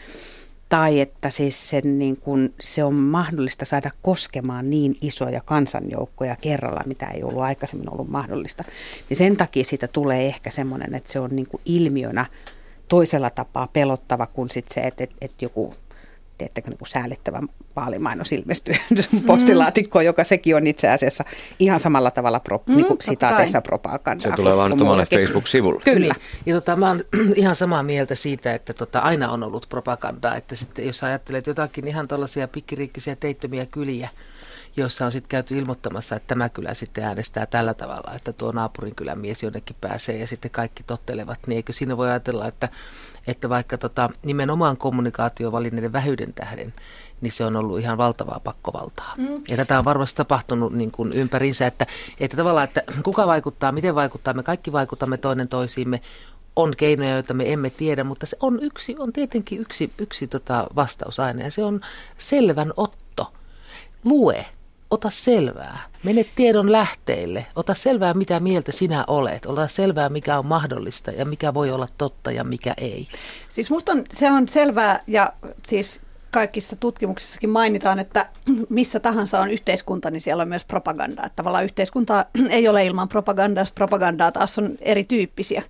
Tai 0.69 1.01
että 1.01 1.31
siis 1.31 1.71
sen, 1.71 1.99
niin 1.99 2.17
kuin, 2.17 2.55
se 2.61 2.85
on 2.85 2.95
mahdollista 2.95 3.65
saada 3.65 3.91
koskemaan 4.03 4.71
niin 4.71 4.97
isoja 5.01 5.41
kansanjoukkoja 5.45 6.37
kerralla, 6.37 6.81
mitä 6.87 7.07
ei 7.07 7.23
ollut 7.23 7.43
aikaisemmin 7.43 7.93
ollut 7.93 8.09
mahdollista. 8.09 8.65
Niin 9.09 9.17
sen 9.17 9.37
takia 9.37 9.65
siitä 9.65 9.89
tulee 9.89 10.27
ehkä 10.27 10.51
semmoinen, 10.51 10.95
että 10.95 11.13
se 11.13 11.21
on 11.21 11.31
niin 11.33 11.49
ilmiönä 11.65 12.27
toisella 12.89 13.31
tapaa 13.31 13.69
pelottava 13.73 14.27
kuin 14.27 14.51
sit 14.51 14.69
se, 14.69 14.81
että, 14.81 15.05
että, 15.05 15.17
että 15.21 15.45
joku 15.45 15.75
teettekö 16.43 16.71
niin 16.71 16.79
säällittävä 16.87 17.43
vaalimainos 17.77 18.33
ilmestyy 18.33 18.75
postilaatikkoon, 19.27 20.05
joka 20.05 20.25
sekin 20.25 20.57
on 20.57 20.67
itse 20.67 20.89
asiassa 20.89 21.25
ihan 21.59 21.81
samalla 21.81 22.11
tavalla 22.11 22.41
pro, 22.41 22.63
mm, 22.67 22.77
niin 22.77 22.87
kuin 22.87 22.99
sitaateissa 23.01 23.61
propagandaa. 23.61 24.31
Se 24.31 24.37
tulee 24.37 24.57
vaan 24.57 24.73
omalle 24.73 25.07
Facebook-sivulle. 25.07 25.81
Kyllä. 25.85 26.15
Ja 26.47 26.55
tota, 26.55 26.77
mä 26.77 26.89
oon 26.89 27.01
ihan 27.35 27.57
samaa 27.57 27.83
mieltä 27.83 28.15
siitä, 28.15 28.55
että 28.55 28.73
tota, 28.73 28.99
aina 28.99 29.31
on 29.31 29.43
ollut 29.43 29.67
propagandaa, 29.69 30.37
että 30.37 30.57
sitten 30.57 30.87
jos 30.87 31.05
ajattelet 31.05 31.47
jotakin 31.47 31.89
ihan 31.89 32.09
tuollaisia 32.09 32.49
pikkiriikkisiä 32.49 33.17
teittömiä 33.17 33.67
kyliä, 33.67 34.09
joissa 34.77 35.05
on 35.05 35.13
sitten 35.13 35.29
käyty 35.29 35.59
ilmoittamassa, 35.59 36.17
että 36.17 36.27
tämä 36.27 36.49
kylä 36.49 36.75
sitten 36.75 37.05
äänestää 37.05 37.47
tällä 37.47 37.75
tavalla, 37.75 38.15
että 38.17 38.33
tuo 38.33 38.53
naapurin 38.53 38.95
kylän 38.95 39.19
mies 39.19 39.43
jonnekin 39.43 39.77
pääsee 39.81 40.17
ja 40.17 40.27
sitten 40.27 40.51
kaikki 40.51 40.83
tottelevat, 40.83 41.39
niin 41.47 41.57
eikö 41.57 41.73
siinä 41.73 41.97
voi 41.97 42.11
ajatella, 42.11 42.49
että, 42.49 42.69
että 43.27 43.49
vaikka 43.49 43.79
tota, 43.79 44.11
nimenomaan 44.25 44.77
kommunikaatiovalinneiden 44.77 45.93
vähyyden 45.93 46.35
tähden, 46.35 46.75
niin 47.21 47.33
se 47.33 47.45
on 47.45 47.57
ollut 47.57 47.81
ihan 47.81 47.99
valtavaa 47.99 48.41
pakkovaltaa. 48.45 49.15
Mm. 49.17 49.43
Ja 49.49 49.57
tätä 49.57 49.79
on 49.79 49.85
varmasti 49.85 50.17
tapahtunut 50.17 50.73
niin 50.73 50.91
kuin 50.91 51.13
ympärinsä, 51.13 51.67
että, 51.67 51.87
että 52.21 52.37
tavallaan, 52.37 52.65
että 52.65 52.83
kuka 53.03 53.27
vaikuttaa, 53.27 53.73
miten 53.73 53.95
vaikuttaa, 53.95 54.35
me 54.35 54.43
kaikki 54.43 54.73
vaikutamme 54.73 55.17
toinen 55.17 55.49
toisiimme, 55.49 56.01
on 56.57 56.75
keinoja, 56.77 57.11
joita 57.11 57.35
me 57.35 57.53
emme 57.53 57.71
tiedä, 57.71 58.05
mutta 58.05 58.27
se 58.27 58.37
on 58.41 58.63
yksi, 58.63 58.97
on 58.99 59.13
tietenkin 59.13 59.61
yksi, 59.61 59.93
yksi 59.99 60.27
tota 60.27 60.67
vastaus 60.77 61.21
aina, 61.21 61.43
ja 61.43 61.51
se 61.51 61.65
on 61.65 61.81
selvän 62.19 62.73
otto. 62.77 63.33
Lue, 64.05 64.47
ota 64.93 65.11
selvää. 65.11 65.79
Mene 66.03 66.25
tiedon 66.35 66.73
lähteille. 66.73 67.47
Ota 67.57 67.75
selvää, 67.75 68.15
mitä 68.15 68.41
mieltä 68.41 68.73
sinä 68.73 69.05
olet. 69.07 69.47
Ota 69.47 69.69
selvää, 69.69 70.09
mikä 70.09 70.39
on 70.39 70.47
mahdollista 70.47 71.11
ja 71.11 71.25
mikä 71.25 71.55
voi 71.55 71.71
olla 71.71 71.89
totta 71.99 72.31
ja 72.31 72.45
mikä 72.45 72.75
ei. 72.77 73.09
Siis 73.49 73.71
musta 73.71 73.93
on, 73.93 74.05
se 74.13 74.31
on 74.31 74.49
selvää 74.49 75.03
ja 75.07 75.33
siis 75.67 76.01
kaikissa 76.31 76.77
tutkimuksissakin 76.77 77.51
mainitaan, 77.51 77.99
että 77.99 78.27
missä 78.69 79.01
tahansa 79.01 79.41
on 79.41 79.51
yhteiskunta, 79.51 80.11
niin 80.11 80.21
siellä 80.21 80.43
on 80.43 80.49
myös 80.49 80.65
propagandaa. 80.65 81.29
Tavallaan 81.37 81.65
yhteiskunta 81.65 82.27
ei 82.51 82.69
ole 82.69 82.87
ilman 82.87 83.09
propagandaa, 83.09 83.65
propagandaa 83.75 84.33
taas 84.33 84.59
on 84.59 84.79
erityyppisiä. 84.81 85.63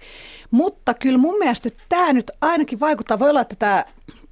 Mutta 0.50 0.94
kyllä 0.94 1.18
mun 1.18 1.38
mielestä 1.38 1.68
tämä 1.88 2.12
nyt 2.12 2.30
ainakin 2.40 2.80
vaikuttaa, 2.80 3.18
voi 3.18 3.30
olla, 3.30 3.40
että 3.40 3.56
tämä 3.58 3.84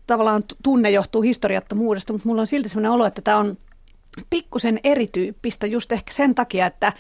tavallaan 0.07 0.43
tunne 0.63 0.91
johtuu 0.91 1.23
historiattomuudesta, 1.23 2.13
mutta 2.13 2.29
mulla 2.29 2.41
on 2.41 2.47
silti 2.47 2.69
sellainen 2.69 2.93
olo, 2.93 3.07
että 3.07 3.23
tämä 3.23 3.37
on 3.37 3.57
pikkusen 4.31 4.81
erityyppistä 4.85 5.67
just 5.67 5.93
ehkä 5.93 6.13
sen 6.13 6.35
takia, 6.35 6.67
että 6.67 6.93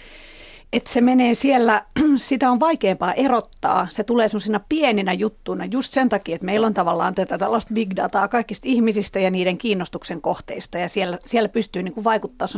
että 0.73 0.93
se 0.93 1.01
menee 1.01 1.35
siellä, 1.35 1.85
sitä 2.17 2.51
on 2.51 2.61
vaikeampaa 2.61 3.15
erottaa. 3.15 3.87
Se 3.91 4.05
tulee 4.05 4.29
semmoisina 4.29 4.61
pieninä 4.69 5.13
juttuina 5.13 5.65
just 5.65 5.91
sen 5.93 6.09
takia, 6.09 6.35
että 6.35 6.45
meillä 6.45 6.67
on 6.67 6.75
tavallaan 6.75 7.15
tätä 7.15 7.39
tällaista 7.39 7.75
big 7.75 7.91
dataa 7.97 8.29
kaikista 8.29 8.69
ihmisistä 8.69 9.21
ja 9.21 9.31
niiden 9.31 9.59
kiinnostuksen 9.59 10.21
kohteista. 10.21 10.79
Ja 10.79 10.89
siellä, 10.89 11.19
siellä 11.27 11.49
pystyy 11.49 11.83
niin 11.83 11.95
kuin 11.95 12.05
vaikuttaa 12.05 12.49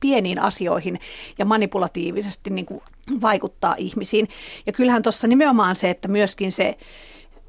pieniin 0.00 0.38
asioihin 0.38 1.00
ja 1.38 1.44
manipulatiivisesti 1.44 2.50
niin 2.50 2.66
kuin 2.66 2.80
vaikuttaa 3.20 3.74
ihmisiin. 3.78 4.28
Ja 4.66 4.72
kyllähän 4.72 5.02
tuossa 5.02 5.26
nimenomaan 5.26 5.76
se, 5.76 5.90
että 5.90 6.08
myöskin 6.08 6.52
se, 6.52 6.78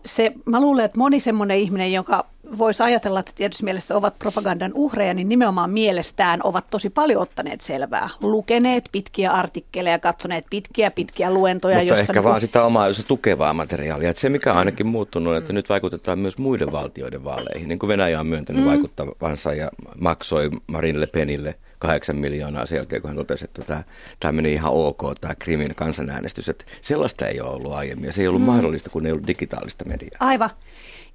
se, 0.05 0.31
mä 0.45 0.61
luulen, 0.61 0.85
että 0.85 0.97
moni 0.97 1.19
semmoinen 1.19 1.57
ihminen, 1.57 1.93
joka 1.93 2.25
voisi 2.57 2.83
ajatella, 2.83 3.19
että 3.19 3.31
tietysti 3.35 3.63
mielessä 3.63 3.95
ovat 3.95 4.19
propagandan 4.19 4.71
uhreja, 4.73 5.13
niin 5.13 5.29
nimenomaan 5.29 5.69
mielestään 5.69 6.39
ovat 6.43 6.65
tosi 6.69 6.89
paljon 6.89 7.21
ottaneet 7.21 7.61
selvää. 7.61 8.09
Lukeneet 8.21 8.89
pitkiä 8.91 9.31
artikkeleja, 9.31 9.99
katsoneet 9.99 10.45
pitkiä 10.49 10.91
pitkiä 10.91 11.33
luentoja. 11.33 11.77
Mutta 11.77 11.89
jossa 11.89 12.01
ehkä 12.01 12.13
niin 12.13 12.23
vaan 12.23 12.41
sitä 12.41 12.63
omaa 12.63 12.87
jos 12.87 13.05
tukevaa 13.07 13.53
materiaalia. 13.53 14.09
Että 14.09 14.19
se 14.19 14.29
mikä 14.29 14.51
on 14.51 14.57
ainakin 14.57 14.87
muuttunut, 14.87 15.35
että 15.35 15.53
nyt 15.53 15.69
vaikutetaan 15.69 16.19
myös 16.19 16.37
muiden 16.37 16.71
valtioiden 16.71 17.23
vaaleihin. 17.23 17.67
Niin 17.67 17.79
kuin 17.79 17.87
Venäjä 17.87 18.19
on 18.19 18.27
myöntänyt 18.27 18.63
mm. 18.63 18.69
vaikuttavansa 18.69 19.53
ja 19.53 19.69
maksoi 19.99 20.49
Marine 20.67 20.99
Le 20.99 21.07
Penille– 21.07 21.55
kahdeksan 21.79 22.15
miljoonaa 22.15 22.65
sen 22.65 22.75
jälkeen, 22.75 23.01
kun 23.01 23.09
hän 23.09 23.17
totesi, 23.17 23.45
että 23.45 23.61
tämä, 23.61 23.83
tämä 24.19 24.31
meni 24.31 24.53
ihan 24.53 24.71
ok, 24.73 25.01
tämä 25.21 25.35
Krimin 25.35 25.75
kansanäänestys. 25.75 26.49
Että 26.49 26.65
sellaista 26.81 27.25
ei 27.25 27.41
ole 27.41 27.49
ollut 27.49 27.73
aiemmin 27.73 28.05
ja 28.05 28.13
se 28.13 28.21
ei 28.21 28.27
ollut 28.27 28.41
mm. 28.41 28.45
mahdollista, 28.45 28.89
kun 28.89 29.05
ei 29.05 29.11
ollut 29.11 29.27
digitaalista 29.27 29.85
mediaa. 29.85 30.17
Aivan. 30.19 30.49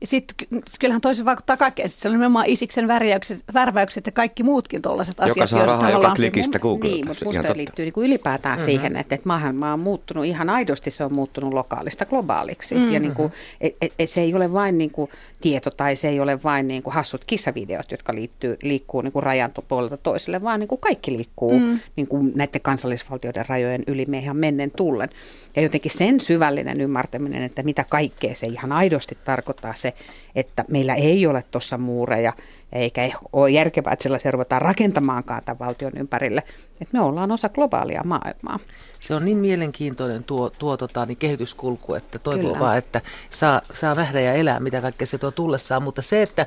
Ja 0.00 0.06
sitten 0.06 0.48
kyllähän 0.80 1.00
toisen 1.00 1.24
vaikuttaa 1.24 1.56
kaikkeen. 1.56 1.88
Sitten 1.88 2.02
se 2.02 2.08
on 2.08 2.14
nimenomaan 2.14 2.46
Isiksen 2.46 2.88
värjäykset, 2.88 3.44
värväykset 3.54 4.06
ja 4.06 4.12
kaikki 4.12 4.42
muutkin 4.42 4.82
tuollaiset 4.82 5.20
asiat. 5.20 5.36
Joka 5.36 5.46
saa 5.46 5.66
rahaa 5.66 5.90
joka 5.90 6.14
klikistä 6.14 6.58
Googlelta. 6.58 6.96
Niin, 6.96 7.08
mutta 7.08 7.24
musta 7.24 7.56
liittyy 7.56 7.84
niin 7.84 7.92
kuin 7.92 8.06
ylipäätään 8.06 8.56
mm-hmm. 8.56 8.64
siihen, 8.64 8.96
että, 8.96 9.14
että 9.14 9.28
maailma 9.28 9.72
on 9.72 9.80
muuttunut 9.80 10.24
ihan 10.24 10.50
aidosti, 10.50 10.90
se 10.90 11.04
on 11.04 11.14
muuttunut 11.14 11.54
lokaalista 11.54 12.06
globaaliksi. 12.06 12.74
Mm-hmm. 12.74 12.92
Ja 12.92 13.00
niin 13.00 13.14
kuin, 13.14 13.32
et, 13.60 13.92
et, 13.98 14.10
se 14.10 14.20
ei 14.20 14.34
ole 14.34 14.52
vain 14.52 14.78
niin 14.78 14.90
kuin 14.90 15.10
tieto 15.40 15.70
tai 15.70 15.96
se 15.96 16.08
ei 16.08 16.20
ole 16.20 16.42
vain 16.42 16.68
niin 16.68 16.82
kuin 16.82 16.94
hassut 16.94 17.24
kissavideot, 17.24 17.90
jotka 17.90 18.14
liittyy, 18.14 18.56
liikkuu 18.62 19.00
niin 19.00 19.12
kuin 19.12 19.22
rajan 19.22 19.50
puolelta 19.68 19.96
toiselle, 19.96 20.42
vaan 20.42 20.60
niin 20.60 20.68
kuin 20.68 20.80
kaikki 20.80 21.12
liikkuu 21.16 21.58
mm. 21.58 21.80
niin 21.96 22.06
kuin 22.06 22.32
näiden 22.34 22.60
kansallisvaltioiden 22.60 23.44
rajojen 23.48 23.82
yli 23.86 24.04
me 24.08 24.18
ihan 24.18 24.36
mennen 24.36 24.70
tullen. 24.70 25.08
Ja 25.56 25.62
jotenkin 25.62 25.90
sen 25.90 26.20
syvällinen 26.20 26.80
ymmärtäminen, 26.80 27.42
että 27.42 27.62
mitä 27.62 27.84
kaikkea 27.88 28.34
se 28.34 28.46
ihan 28.46 28.72
aidosti 28.72 29.18
tarkoittaa 29.24 29.74
se, 29.84 29.94
että 30.34 30.64
meillä 30.68 30.94
ei 30.94 31.26
ole 31.26 31.42
tuossa 31.50 31.78
muureja, 31.78 32.32
eikä 32.72 33.10
ole 33.32 33.50
järkevää, 33.50 33.92
että 33.92 34.02
sellaisia 34.02 34.30
ruvetaan 34.30 34.62
rakentamaankaan 34.62 35.42
tämän 35.44 35.58
valtion 35.58 35.92
ympärille. 35.96 36.42
Että 36.80 36.92
me 36.92 37.00
ollaan 37.00 37.32
osa 37.32 37.48
globaalia 37.48 38.02
maailmaa. 38.04 38.58
Se 39.04 39.14
on 39.14 39.24
niin 39.24 39.38
mielenkiintoinen 39.38 40.24
tuo, 40.24 40.50
tuo 40.50 40.76
tota, 40.76 41.06
niin 41.06 41.16
kehityskulku, 41.16 41.94
että 41.94 42.18
toivoo 42.18 42.42
Kyllä. 42.42 42.58
vaan, 42.58 42.78
että 42.78 43.00
saa, 43.30 43.60
saa 43.74 43.94
nähdä 43.94 44.20
ja 44.20 44.32
elää, 44.32 44.60
mitä 44.60 44.80
kaikkea 44.80 45.06
se 45.06 45.18
tuo 45.18 45.30
tullessaan. 45.30 45.82
Mutta 45.82 46.02
se, 46.02 46.22
että 46.22 46.46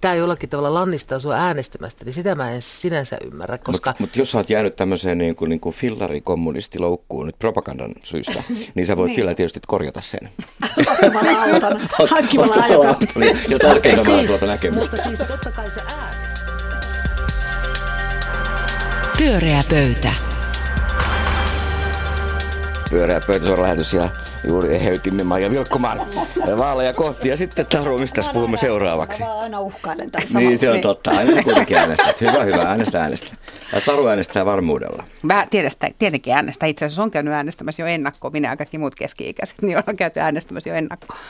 tämä 0.00 0.14
jollakin 0.14 0.48
tavalla 0.48 0.74
lannistaa 0.74 1.18
sinua 1.18 1.34
äänestämästä, 1.34 2.04
niin 2.04 2.12
sitä 2.12 2.34
mä 2.34 2.50
en 2.50 2.62
sinänsä 2.62 3.18
ymmärrä. 3.24 3.58
Koska... 3.58 3.90
Mutta 3.90 4.02
mut 4.02 4.16
jos 4.16 4.30
sä 4.30 4.38
oot 4.38 4.50
jäänyt 4.50 4.76
tämmöiseen 4.76 5.18
niin 5.18 5.36
kuin, 5.36 5.48
niin 5.48 5.60
kuin 5.60 5.74
fillarikommunistiloukkuun 5.74 7.26
nyt 7.26 7.38
propagandan 7.38 7.94
syystä, 8.02 8.42
niin 8.74 8.86
sä 8.86 8.96
voit 8.96 9.08
niin. 9.08 9.16
kyllä 9.16 9.34
tietysti 9.34 9.60
korjata 9.66 10.00
sen. 10.00 10.30
Ostamalla 10.92 11.42
auton, 11.42 11.80
hankkimalla 12.10 12.62
ajokortti. 12.62 13.06
Ja 13.48 13.58
tarkentamalla 13.58 14.18
siis, 14.18 14.30
tuota 14.30 14.46
näkemystä. 14.46 14.96
Mutta 14.96 15.08
siis 15.08 15.18
totta 15.28 15.50
kai 15.50 15.70
se 15.70 15.80
äänestää. 15.80 16.50
Pyöreä 19.18 19.62
pöytä. 19.70 20.29
Pyöreä 22.90 23.20
pöytä 23.26 23.62
lähetys 23.62 23.94
ja 23.94 24.08
juuri 24.44 24.74
eheytimme 24.74 25.22
Maija 25.22 25.50
Vilkkomaan 25.50 26.00
vaaleja 26.58 26.92
kohti. 26.92 27.28
Ja 27.28 27.36
sitten 27.36 27.66
Taru, 27.66 27.98
mistä 27.98 28.22
puhumme 28.32 28.56
seuraavaksi? 28.56 29.22
Mä 29.22 29.34
aina 29.34 29.60
uhkailen 29.60 30.10
Niin, 30.34 30.58
se 30.58 30.70
on 30.70 30.80
totta. 30.80 31.10
Aina 31.10 31.42
kuitenkin 31.42 31.76
äänestät. 31.76 32.20
Hyvä, 32.20 32.44
hyvä. 32.44 32.62
Äänestä, 32.62 33.02
äänestä. 33.02 33.36
Ja 33.72 33.80
Taru 33.80 34.06
äänestää 34.06 34.46
varmuudella. 34.46 35.04
Mä 35.22 35.46
tiedestä, 35.50 35.88
tietenkin 35.98 36.34
äänestä. 36.34 36.66
Itse 36.66 36.84
asiassa 36.84 37.02
on 37.02 37.10
käynyt 37.10 37.34
äänestämässä 37.34 37.82
jo 37.82 37.86
ennakkoon. 37.86 38.32
Minä 38.32 38.48
ja 38.48 38.56
kaikki 38.56 38.78
muut 38.78 38.94
keski-ikäiset, 38.94 39.62
niin 39.62 39.78
on 39.86 39.96
käyty 39.96 40.20
äänestämässä 40.20 40.70
jo 40.70 40.74
ennakkoon. 40.74 41.20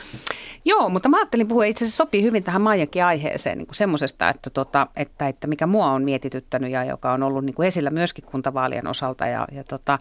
Joo, 0.64 0.88
mutta 0.88 1.08
mä 1.08 1.16
ajattelin 1.16 1.48
puhua, 1.48 1.64
itse 1.64 1.84
asiassa 1.84 1.96
sopii 1.96 2.22
hyvin 2.22 2.44
tähän 2.44 2.62
Maijankin 2.62 3.04
aiheeseen 3.04 3.58
niin 3.58 3.68
semmoisesta, 3.72 4.28
että, 4.28 4.50
tota, 4.50 4.86
että, 4.96 5.28
että 5.28 5.46
mikä 5.46 5.66
mua 5.66 5.86
on 5.86 6.02
mietityttänyt 6.02 6.70
ja 6.70 6.84
joka 6.84 7.12
on 7.12 7.22
ollut 7.22 7.44
niin 7.44 7.54
kuin 7.54 7.68
esillä 7.68 7.90
myöskin 7.90 8.24
kuntavaalien 8.24 8.86
osalta. 8.86 9.26
Ja, 9.26 9.46
ja, 9.52 9.64
tota, 9.64 9.98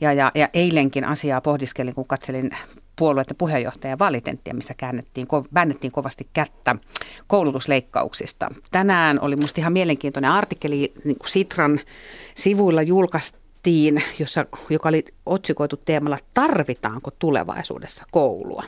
ja, 0.00 0.12
ja, 0.12 0.30
ja 0.34 0.48
eilenkin 0.54 1.04
asiaa 1.04 1.40
pohdiskelin, 1.40 1.94
kun 1.94 2.06
katselin 2.06 2.50
puolueiden 3.00 3.36
puheenjohtajan 3.36 3.98
valitenttia, 3.98 4.54
missä 4.54 4.74
käännettiin, 4.74 5.26
väännettiin 5.54 5.92
kovasti 5.92 6.28
kättä 6.32 6.76
koulutusleikkauksista. 7.26 8.50
Tänään 8.70 9.20
oli 9.20 9.36
minusta 9.36 9.60
ihan 9.60 9.72
mielenkiintoinen 9.72 10.30
artikkeli 10.30 10.92
niin 11.04 11.18
kuin 11.18 11.28
Sitran 11.28 11.80
sivuilla 12.34 12.82
julkaistiin, 12.82 14.02
jossa, 14.18 14.46
joka 14.70 14.88
oli 14.88 15.04
otsikoitu 15.26 15.76
teemalla 15.76 16.18
Tarvitaanko 16.34 17.10
tulevaisuudessa 17.18 18.04
koulua? 18.10 18.64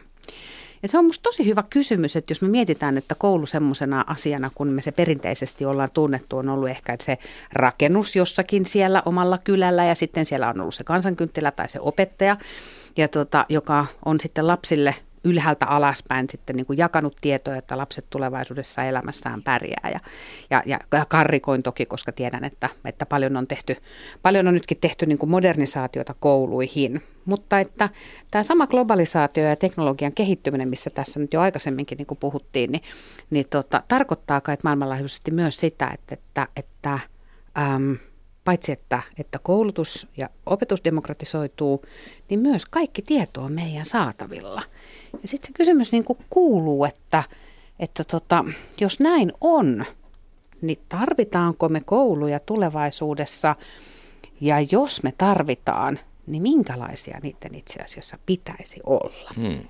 Ja 0.82 0.88
se 0.88 0.98
on 0.98 1.04
minusta 1.04 1.22
tosi 1.22 1.46
hyvä 1.46 1.64
kysymys, 1.70 2.16
että 2.16 2.30
jos 2.30 2.42
me 2.42 2.48
mietitään, 2.48 2.98
että 2.98 3.14
koulu 3.14 3.46
semmoisena 3.46 4.04
asiana, 4.06 4.50
kun 4.54 4.68
me 4.68 4.80
se 4.80 4.92
perinteisesti 4.92 5.64
ollaan 5.64 5.90
tunnettu, 5.90 6.36
on 6.36 6.48
ollut 6.48 6.68
ehkä 6.68 6.96
se 7.00 7.18
rakennus 7.52 8.16
jossakin 8.16 8.64
siellä 8.64 9.02
omalla 9.04 9.38
kylällä 9.44 9.84
ja 9.84 9.94
sitten 9.94 10.24
siellä 10.24 10.48
on 10.48 10.60
ollut 10.60 10.74
se 10.74 10.84
kansankynttilä 10.84 11.50
tai 11.50 11.68
se 11.68 11.80
opettaja, 11.80 12.36
ja 12.96 13.08
tota, 13.08 13.46
joka 13.48 13.86
on 14.04 14.20
sitten 14.20 14.46
lapsille 14.46 14.94
ylhäältä 15.24 15.66
alaspäin 15.66 16.26
sitten 16.30 16.56
niin 16.56 16.66
kuin 16.66 16.78
jakanut 16.78 17.16
tietoa, 17.20 17.56
että 17.56 17.78
lapset 17.78 18.06
tulevaisuudessa 18.10 18.84
elämässään 18.84 19.42
pärjää. 19.42 19.90
Ja, 19.92 20.00
ja, 20.50 20.78
ja 20.92 21.04
karrikoin 21.08 21.62
toki, 21.62 21.86
koska 21.86 22.12
tiedän, 22.12 22.44
että, 22.44 22.68
että 22.84 23.06
paljon 23.06 23.36
on 23.36 23.46
tehty, 23.46 23.76
paljon 24.22 24.48
on 24.48 24.54
nytkin 24.54 24.78
tehty 24.80 25.06
niin 25.06 25.18
kuin 25.18 25.30
modernisaatiota 25.30 26.14
kouluihin. 26.20 27.02
Mutta 27.24 27.60
että 27.60 27.88
tämä 28.30 28.42
sama 28.42 28.66
globalisaatio 28.66 29.44
ja 29.44 29.56
teknologian 29.56 30.12
kehittyminen, 30.12 30.68
missä 30.68 30.90
tässä 30.90 31.20
nyt 31.20 31.32
jo 31.32 31.40
aikaisemminkin 31.40 31.98
niin 31.98 32.06
kuin 32.06 32.18
puhuttiin, 32.18 32.72
niin, 32.72 32.82
niin 33.30 33.46
tota, 33.50 33.82
tarkoittaa 33.88 34.40
kai 34.40 34.56
maailmanlaajuisesti 34.64 35.30
myös 35.30 35.56
sitä, 35.56 35.90
että, 35.94 36.14
että, 36.14 36.48
että 36.56 36.98
äm, 37.58 37.96
paitsi 38.44 38.72
että, 38.72 39.02
että 39.18 39.38
koulutus 39.42 40.08
ja 40.16 40.28
opetus 40.46 40.84
demokratisoituu, 40.84 41.82
niin 42.28 42.40
myös 42.40 42.64
kaikki 42.64 43.02
tieto 43.02 43.42
on 43.42 43.52
meidän 43.52 43.84
saatavilla. 43.84 44.62
Ja 45.22 45.28
sitten 45.28 45.48
se 45.48 45.52
kysymys 45.52 45.92
niin 45.92 46.04
kuin 46.04 46.18
kuuluu, 46.30 46.84
että, 46.84 47.22
että 47.78 48.04
tota, 48.04 48.44
jos 48.80 49.00
näin 49.00 49.32
on, 49.40 49.84
niin 50.60 50.78
tarvitaanko 50.88 51.68
me 51.68 51.80
kouluja 51.80 52.40
tulevaisuudessa? 52.40 53.56
Ja 54.40 54.60
jos 54.70 55.02
me 55.02 55.12
tarvitaan, 55.18 55.98
niin 56.26 56.42
minkälaisia 56.42 57.20
niiden 57.22 57.54
itse 57.54 57.82
asiassa 57.82 58.18
pitäisi 58.26 58.80
olla? 58.84 59.30
Hmm. 59.36 59.64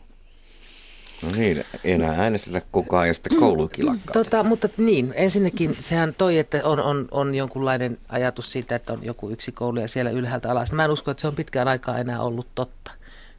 No 1.23 1.29
niin, 1.37 1.65
enää 1.85 2.15
äänestetä 2.23 2.63
kukaan 2.73 3.09
ja 3.09 3.15
sitten 3.15 3.39
koulukin 3.39 4.01
Tota, 4.13 4.43
mutta 4.43 4.69
niin, 4.77 5.13
ensinnäkin 5.17 5.75
sehän 5.81 6.15
toi, 6.19 6.39
että 6.39 6.61
on, 6.65 6.83
on, 6.83 7.09
on 7.11 7.35
jonkunlainen 7.35 7.99
ajatus 8.09 8.53
siitä, 8.53 8.77
että 8.77 8.93
on 8.93 9.05
joku 9.05 9.31
yksi 9.31 9.53
koulu 9.53 9.81
ja 9.81 9.89
siellä 9.89 10.11
ylhäältä 10.11 10.51
alas. 10.51 10.73
Mä 10.73 10.85
en 10.85 10.91
usko, 10.91 11.11
että 11.11 11.21
se 11.21 11.27
on 11.27 11.35
pitkään 11.35 11.69
aikaa 11.69 11.99
enää 11.99 12.23
ollut 12.23 12.47
totta. 12.55 12.91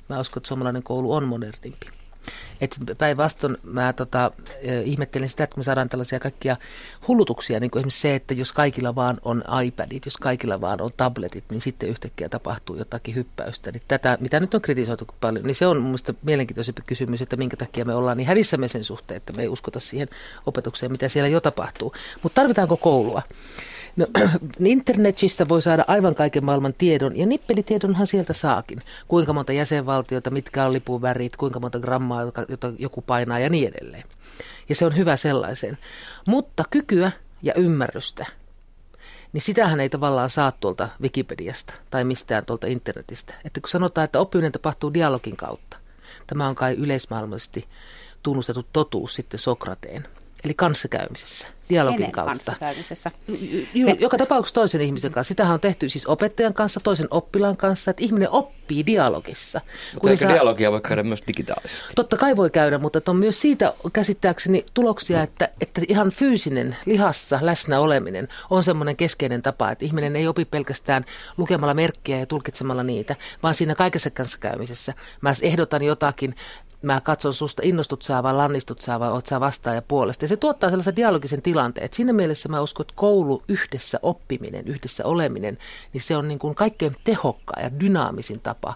Mä 0.10 0.20
uskon, 0.20 0.42
että 0.42 0.48
suomalainen 0.48 0.84
koulu 0.84 1.14
on 1.14 1.24
modernimpi. 1.24 1.88
Päinvastoin 2.98 3.58
mä 3.64 3.94
tota, 3.94 4.32
ihmettelin 4.84 5.30
sitä, 5.30 5.44
että 5.44 5.58
me 5.58 5.64
saadaan 5.64 5.90
tällaisia 5.90 6.20
kaikkia 6.20 6.58
hullutuksia, 7.08 7.60
niin 7.60 7.72
kuin 7.72 7.80
esimerkiksi 7.80 8.02
se, 8.02 8.16
että 8.16 8.34
jos 8.34 8.54
kaikilla 8.54 8.96
vaan 8.96 9.18
on 9.26 9.44
iPadit, 9.66 10.06
jos 10.06 10.18
kaikilla 10.18 10.62
vaan 10.62 10.82
on 10.82 10.92
tabletit, 10.98 11.44
niin 11.50 11.62
sitten 11.62 11.90
yhtäkkiä 11.90 12.30
tapahtuu 12.30 12.76
jotakin 12.76 13.16
hyppäystä. 13.16 13.72
Niin 13.72 13.82
tätä, 13.88 14.18
mitä 14.22 14.40
nyt 14.40 14.54
on 14.54 14.62
kritisoitu 14.62 15.08
paljon, 15.22 15.46
niin 15.46 15.56
se 15.56 15.68
on 15.68 15.82
mielestäni 15.82 16.18
mielenkiintoisempi 16.22 16.82
kysymys, 16.86 17.22
että 17.22 17.36
minkä 17.36 17.58
takia 17.58 17.86
me 17.86 17.96
ollaan 17.96 18.18
niin 18.18 18.28
hädissämme 18.28 18.68
sen 18.68 18.84
suhteen, 18.84 19.18
että 19.18 19.34
me 19.34 19.42
ei 19.42 19.48
uskota 19.48 19.80
siihen 19.80 20.10
opetukseen, 20.46 20.92
mitä 20.92 21.10
siellä 21.10 21.28
jo 21.28 21.42
tapahtuu. 21.42 21.94
Mutta 22.24 22.42
tarvitaanko 22.42 22.78
koulua? 22.78 23.22
No, 23.96 24.08
internetistä 24.66 25.48
voi 25.48 25.62
saada 25.62 25.86
aivan 25.88 26.16
kaiken 26.16 26.46
maailman 26.46 26.74
tiedon, 26.74 27.18
ja 27.18 27.26
nippelitiedonhan 27.26 28.08
sieltä 28.08 28.34
saakin. 28.34 28.80
Kuinka 29.08 29.34
monta 29.34 29.54
jäsenvaltiota, 29.54 30.30
mitkä 30.30 30.66
on 30.66 30.74
lipun 30.74 31.02
värit, 31.02 31.38
kuinka 31.38 31.60
monta 31.60 31.80
grammaa, 31.80 32.22
jota 32.50 32.74
joku 32.78 33.02
painaa 33.02 33.40
ja 33.40 33.50
niin 33.50 33.68
edelleen. 33.68 34.04
Ja 34.70 34.76
se 34.76 34.86
on 34.86 34.98
hyvä 34.98 35.16
sellaiseen. 35.16 35.78
Mutta 36.28 36.64
kykyä 36.70 37.12
ja 37.42 37.54
ymmärrystä, 37.54 38.26
niin 39.34 39.42
sitähän 39.42 39.80
ei 39.80 39.90
tavallaan 39.90 40.30
saa 40.30 40.52
tuolta 40.52 40.90
Wikipediasta 41.02 41.74
tai 41.90 42.04
mistään 42.04 42.46
tuolta 42.46 42.68
internetistä. 42.68 43.34
Että 43.46 43.62
kun 43.62 43.70
sanotaan, 43.70 44.06
että 44.06 44.20
oppiminen 44.20 44.52
tapahtuu 44.52 44.94
dialogin 44.94 45.38
kautta, 45.38 45.78
tämä 46.28 46.48
on 46.48 46.56
kai 46.56 46.74
yleismaailmallisesti 46.74 47.68
tunnustettu 48.24 48.66
totuus 48.74 49.16
sitten 49.16 49.40
Sokrateen, 49.40 50.08
eli 50.46 50.54
kanssakäymisessä 50.54 51.48
dialogin 51.70 51.98
Kenen 51.98 52.12
kautta. 52.12 52.34
kanssakäymisessä? 52.34 53.12
Ju, 53.74 53.88
joka 54.00 54.18
tapauksessa 54.18 54.56
toisen 54.56 54.82
ihmisen 54.82 55.12
kanssa. 55.12 55.28
Sitähän 55.28 55.54
on 55.54 55.60
tehty 55.60 55.90
siis 55.90 56.08
opettajan 56.08 56.54
kanssa, 56.54 56.80
toisen 56.80 57.08
oppilaan 57.12 57.58
kanssa, 57.58 57.92
että 57.92 58.04
ihminen 58.04 58.30
oppii 58.30 58.86
dialogissa. 58.86 59.62
Mutta 59.94 60.12
ehkä 60.12 60.30
dialogia 60.30 60.72
voi 60.72 60.82
käydä 60.82 61.04
myös 61.04 61.24
digitaalisesti. 61.28 61.94
Totta 61.96 62.18
kai 62.18 62.38
voi 62.38 62.50
käydä, 62.50 62.78
mutta 62.78 63.02
on 63.08 63.16
myös 63.16 63.42
siitä 63.42 63.74
käsittääkseni 63.94 64.66
tuloksia, 64.74 65.24
että, 65.24 65.50
että 65.62 65.82
ihan 65.88 66.12
fyysinen 66.12 66.78
lihassa 66.86 67.40
läsnä 67.42 67.80
oleminen 67.80 68.28
on 68.50 68.64
semmoinen 68.64 68.96
keskeinen 68.96 69.42
tapa, 69.42 69.72
että 69.72 69.86
ihminen 69.86 70.16
ei 70.16 70.28
opi 70.28 70.46
pelkästään 70.46 71.06
lukemalla 71.38 71.74
merkkiä 71.74 72.20
ja 72.20 72.26
tulkitsemalla 72.26 72.84
niitä, 72.84 73.16
vaan 73.44 73.54
siinä 73.54 73.76
kaikessa 73.76 74.10
kanssakäymisessä. 74.10 74.94
Mä 75.22 75.34
ehdotan 75.42 75.82
jotakin, 75.82 76.36
mä 76.84 77.02
katson 77.02 77.34
susta, 77.34 77.62
innostut 77.66 78.02
saa 78.02 78.24
vai 78.24 78.34
lannistut 78.34 78.82
saa 78.82 79.00
vai 79.00 79.12
oot 79.12 79.26
sä 79.26 79.40
vastaan 79.40 79.76
ja 79.76 79.82
puolesta. 79.82 80.24
Ja 80.24 80.30
se 80.30 80.38
tuottaa 80.38 80.70
sellaisen 80.70 80.96
dialogisen 80.96 81.42
tilanteen. 81.42 81.86
Et 81.86 81.94
siinä 81.94 82.14
mielessä 82.14 82.50
mä 82.50 82.62
uskon, 82.62 82.84
että 82.84 82.94
koulu 82.96 83.44
yhdessä 83.48 84.00
oppiminen, 84.02 84.68
yhdessä 84.68 85.06
oleminen, 85.06 85.58
niin 85.94 86.02
se 86.02 86.18
on 86.18 86.28
niin 86.28 86.40
kuin 86.40 86.56
kaikkein 86.56 86.96
tehokkain 87.04 87.64
ja 87.64 87.80
dynaamisin 87.80 88.40
tapa 88.40 88.74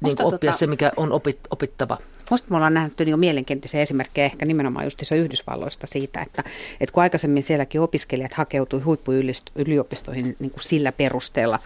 niin 0.00 0.16
kuin 0.16 0.26
oppia 0.34 0.50
tota... 0.50 0.58
se, 0.58 0.66
mikä 0.66 0.92
on 0.96 1.12
opit, 1.12 1.38
opittava. 1.50 1.98
Musta 2.32 2.50
me 2.50 2.56
ollaan 2.56 2.74
nähty 2.74 3.04
niin 3.04 3.20
mielenkiintoisia 3.20 3.80
esimerkkejä 3.80 4.24
ehkä 4.24 4.46
nimenomaan 4.46 4.84
just 4.84 5.02
Yhdysvalloista 5.12 5.86
siitä, 5.86 6.20
että, 6.20 6.44
että 6.80 6.92
kun 6.92 7.02
aikaisemmin 7.02 7.42
sielläkin 7.42 7.80
opiskelijat 7.80 8.34
hakeutui 8.34 8.80
huippuyliopistoihin 8.80 10.36
niin 10.38 10.50
kuin 10.50 10.62
sillä 10.62 10.92
perusteella, 10.92 11.58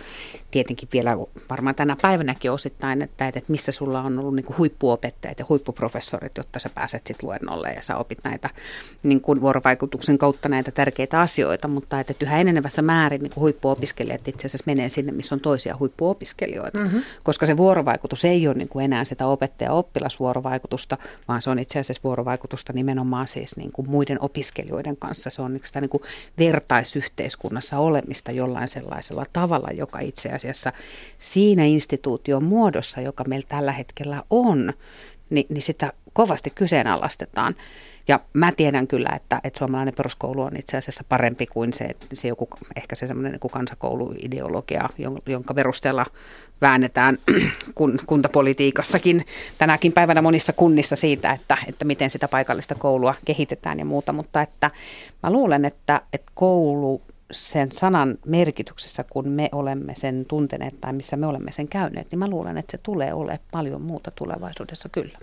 tietenkin 0.50 0.88
vielä 0.92 1.16
varmaan 1.50 1.74
tänä 1.74 1.96
päivänäkin 2.02 2.52
osittain, 2.52 3.02
että, 3.02 3.28
että 3.28 3.42
missä 3.48 3.72
sulla 3.72 4.00
on 4.02 4.18
ollut 4.18 4.34
niin 4.34 4.44
kuin 4.44 4.58
huippuopettajat 4.58 5.38
ja 5.38 5.44
huippuprofessorit, 5.48 6.32
jotta 6.36 6.58
sä 6.58 6.70
pääset 6.74 7.06
sitten 7.06 7.28
luennolle 7.28 7.68
ja 7.68 7.82
sä 7.82 7.96
opit 7.96 8.18
näitä 8.24 8.50
niin 9.02 9.20
kuin 9.20 9.40
vuorovaikutuksen 9.40 10.18
kautta 10.18 10.48
näitä 10.48 10.70
tärkeitä 10.70 11.20
asioita, 11.20 11.68
mutta 11.68 12.00
että 12.00 12.14
yhä 12.20 12.40
enenevässä 12.40 12.82
määrin 12.82 13.22
niin 13.22 13.32
kuin 13.32 13.42
huippuopiskelijat 13.42 14.28
itse 14.28 14.46
asiassa 14.46 14.64
menee 14.66 14.88
sinne, 14.88 15.12
missä 15.12 15.34
on 15.34 15.40
toisia 15.40 15.76
huippuopiskelijoita, 15.78 16.78
mm-hmm. 16.78 17.02
koska 17.22 17.46
se 17.46 17.56
vuorovaikutus 17.56 18.24
ei 18.24 18.48
ole 18.48 18.54
niin 18.54 18.68
kuin 18.68 18.84
enää 18.84 19.04
sitä 19.04 19.26
opettaja-oppilasvuorovaikutusta, 19.26 20.55
vaan 21.28 21.40
se 21.40 21.50
on 21.50 21.58
itse 21.58 21.78
asiassa 21.78 22.02
vuorovaikutusta 22.04 22.72
nimenomaan 22.72 23.28
siis 23.28 23.56
niin 23.56 23.72
kuin 23.72 23.90
muiden 23.90 24.18
opiskelijoiden 24.20 24.96
kanssa. 24.96 25.30
Se 25.30 25.42
on 25.42 25.60
sitä 25.64 25.80
niin 25.80 25.88
kuin 25.88 26.02
vertaisyhteiskunnassa 26.38 27.78
olemista 27.78 28.32
jollain 28.32 28.68
sellaisella 28.68 29.24
tavalla, 29.32 29.68
joka 29.70 30.00
itse 30.00 30.28
asiassa 30.32 30.72
siinä 31.18 31.64
instituution 31.64 32.44
muodossa, 32.44 33.00
joka 33.00 33.24
meillä 33.24 33.46
tällä 33.48 33.72
hetkellä 33.72 34.22
on, 34.30 34.72
niin, 35.30 35.46
niin 35.48 35.62
sitä 35.62 35.92
kovasti 36.12 36.50
kyseenalaistetaan. 36.50 37.54
Ja 38.08 38.20
mä 38.32 38.52
tiedän 38.52 38.86
kyllä, 38.86 39.10
että, 39.16 39.40
että 39.44 39.58
suomalainen 39.58 39.94
peruskoulu 39.94 40.42
on 40.42 40.56
itse 40.56 40.76
asiassa 40.76 41.04
parempi 41.08 41.46
kuin 41.46 41.72
se, 41.72 41.90
se 42.12 42.28
joku, 42.28 42.48
ehkä 42.76 42.96
se 42.96 43.06
semmoinen 43.06 43.32
niin 43.32 43.50
kansakouluideologia, 43.50 44.88
jonka 45.26 45.54
perusteella 45.54 46.06
väännetään 46.60 47.18
kun, 47.74 47.98
kuntapolitiikassakin 48.06 49.26
tänäkin 49.58 49.92
päivänä 49.92 50.22
monissa 50.22 50.52
kunnissa 50.52 50.96
siitä, 50.96 51.32
että, 51.32 51.58
että 51.66 51.84
miten 51.84 52.10
sitä 52.10 52.28
paikallista 52.28 52.74
koulua 52.74 53.14
kehitetään 53.24 53.78
ja 53.78 53.84
muuta. 53.84 54.12
Mutta 54.12 54.42
että 54.42 54.70
mä 55.22 55.30
luulen, 55.30 55.64
että, 55.64 56.00
että 56.12 56.32
koulu 56.34 57.02
sen 57.30 57.72
sanan 57.72 58.18
merkityksessä, 58.26 59.04
kun 59.10 59.28
me 59.28 59.48
olemme 59.52 59.92
sen 59.96 60.24
tunteneet 60.28 60.80
tai 60.80 60.92
missä 60.92 61.16
me 61.16 61.26
olemme 61.26 61.52
sen 61.52 61.68
käyneet, 61.68 62.10
niin 62.10 62.18
mä 62.18 62.28
luulen, 62.28 62.58
että 62.58 62.70
se 62.76 62.82
tulee 62.82 63.14
olemaan 63.14 63.38
paljon 63.50 63.82
muuta 63.82 64.10
tulevaisuudessa 64.10 64.88
kyllä. 64.88 65.18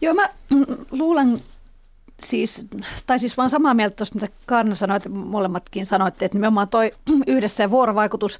Joo, 0.00 0.14
mä 0.14 0.28
luulen 0.90 1.40
siis, 2.24 2.66
tai 3.06 3.18
siis 3.18 3.36
vaan 3.36 3.50
samaa 3.50 3.74
mieltä 3.74 3.96
tuosta, 3.96 4.14
mitä 4.14 4.34
Karna 4.46 4.74
sanoi, 4.74 4.96
että 4.96 5.08
molemmatkin 5.08 5.86
sanoitte, 5.86 6.24
että 6.24 6.36
nimenomaan 6.36 6.68
toi 6.68 6.90
yhdessä 7.26 7.62
ja 7.62 7.70
vuorovaikutus, 7.70 8.38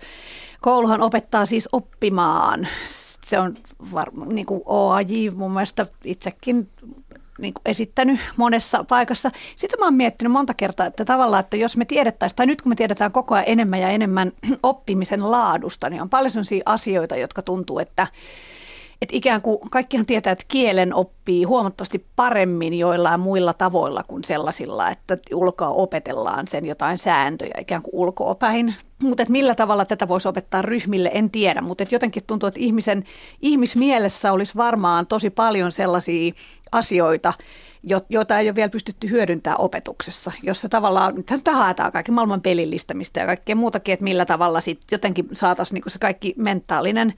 kouluhan 0.61 1.01
opettaa 1.01 1.47
siis 1.47 1.69
oppimaan. 1.73 2.69
Se 3.21 3.39
on 3.39 3.57
varmaan 3.93 4.29
niin 4.29 4.47
kuin 4.47 4.63
OAJ 4.67 5.31
mun 5.37 5.53
mielestä 5.53 5.87
itsekin 6.05 6.69
niin 7.41 7.55
kuin 7.55 7.63
esittänyt 7.65 8.21
monessa 8.37 8.85
paikassa. 8.85 9.31
Sitten 9.57 9.81
mä 9.81 9.87
oon 9.87 9.95
miettinyt 9.95 10.33
monta 10.33 10.55
kertaa, 10.55 10.87
että 10.87 11.05
tavallaan, 11.05 11.41
että 11.41 11.57
jos 11.57 11.77
me 11.77 11.85
tiedettäisiin, 11.85 12.37
tai 12.37 12.47
nyt 12.47 12.63
kun 12.63 12.71
me 12.71 12.77
tiedetään 12.77 13.13
koko 13.13 13.35
ajan 13.35 13.49
enemmän 13.49 13.81
ja 13.81 13.89
enemmän 13.89 14.33
oppimisen 14.63 15.31
laadusta, 15.31 15.91
niin 15.91 16.03
on 16.03 16.11
paljon 16.11 16.31
sellaisia 16.31 16.63
asioita, 16.67 17.17
jotka 17.17 17.43
tuntuu, 17.43 17.79
että 17.79 18.07
että 19.03 19.17
ikään 19.17 19.43
kuin 19.43 19.59
kaikkihan 19.71 20.07
tietää, 20.07 20.33
että 20.33 20.45
kielen 20.49 20.95
oppii 20.95 21.45
huomattavasti 21.45 22.07
paremmin 22.17 22.75
joillain 22.75 23.21
muilla 23.21 23.55
tavoilla 23.55 24.03
kuin 24.03 24.25
sellaisilla, 24.25 24.91
että 24.91 25.19
ulkoa 25.35 25.69
opetellaan 25.69 26.47
sen 26.47 26.67
jotain 26.67 26.99
sääntöjä 26.99 27.55
ikään 27.61 27.83
kuin 27.83 27.95
ulkoopäin. 27.95 28.75
Mutta 29.03 29.25
millä 29.29 29.55
tavalla 29.55 29.85
tätä 29.85 30.09
voisi 30.09 30.29
opettaa 30.29 30.63
ryhmille, 30.63 31.11
en 31.15 31.31
tiedä, 31.31 31.61
mutta 31.61 31.85
jotenkin 31.91 32.23
tuntuu, 32.27 32.47
että 32.47 32.61
ihmisen, 32.61 33.05
ihmismielessä 33.43 34.33
olisi 34.33 34.57
varmaan 34.57 35.07
tosi 35.07 35.31
paljon 35.31 35.73
sellaisia 35.73 36.33
asioita, 36.73 37.33
joita 38.09 38.39
ei 38.39 38.49
ole 38.49 38.55
vielä 38.55 38.69
pystytty 38.69 39.11
hyödyntämään 39.11 39.61
opetuksessa, 39.61 40.33
jossa 40.43 40.69
tavallaan, 40.69 41.15
nythän 41.15 41.41
haetaan 41.53 41.93
kaiken 41.93 42.15
maailman 42.15 42.43
pelillistämistä 42.43 43.21
ja 43.21 43.27
kaikkea 43.27 43.57
muutakin, 43.57 43.93
että 43.93 44.05
millä 44.05 44.25
tavalla 44.25 44.61
sitten 44.61 44.87
jotenkin 44.93 45.29
saataisiin 45.33 45.75
niin 45.75 45.93
se 45.93 45.99
kaikki 45.99 46.35
mentaalinen 46.37 47.15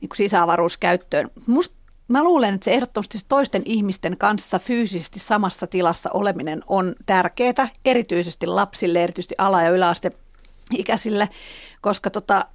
niin 0.00 0.10
sisäavaruus 0.14 0.78
käyttöön. 0.78 1.30
Musta 1.46 1.78
Mä 2.08 2.24
luulen, 2.24 2.54
että 2.54 2.64
se 2.64 2.72
ehdottomasti 2.72 3.18
toisten 3.28 3.62
ihmisten 3.64 4.16
kanssa 4.16 4.58
fyysisesti 4.58 5.20
samassa 5.20 5.66
tilassa 5.66 6.10
oleminen 6.14 6.62
on 6.66 6.94
tärkeää, 7.06 7.68
erityisesti 7.84 8.46
lapsille, 8.46 9.02
erityisesti 9.04 9.34
ala- 9.38 9.62
ja 9.62 9.70
yläaste 9.70 10.12
ikäisille, 10.78 11.28
koska 11.80 12.10
tota, 12.10 12.46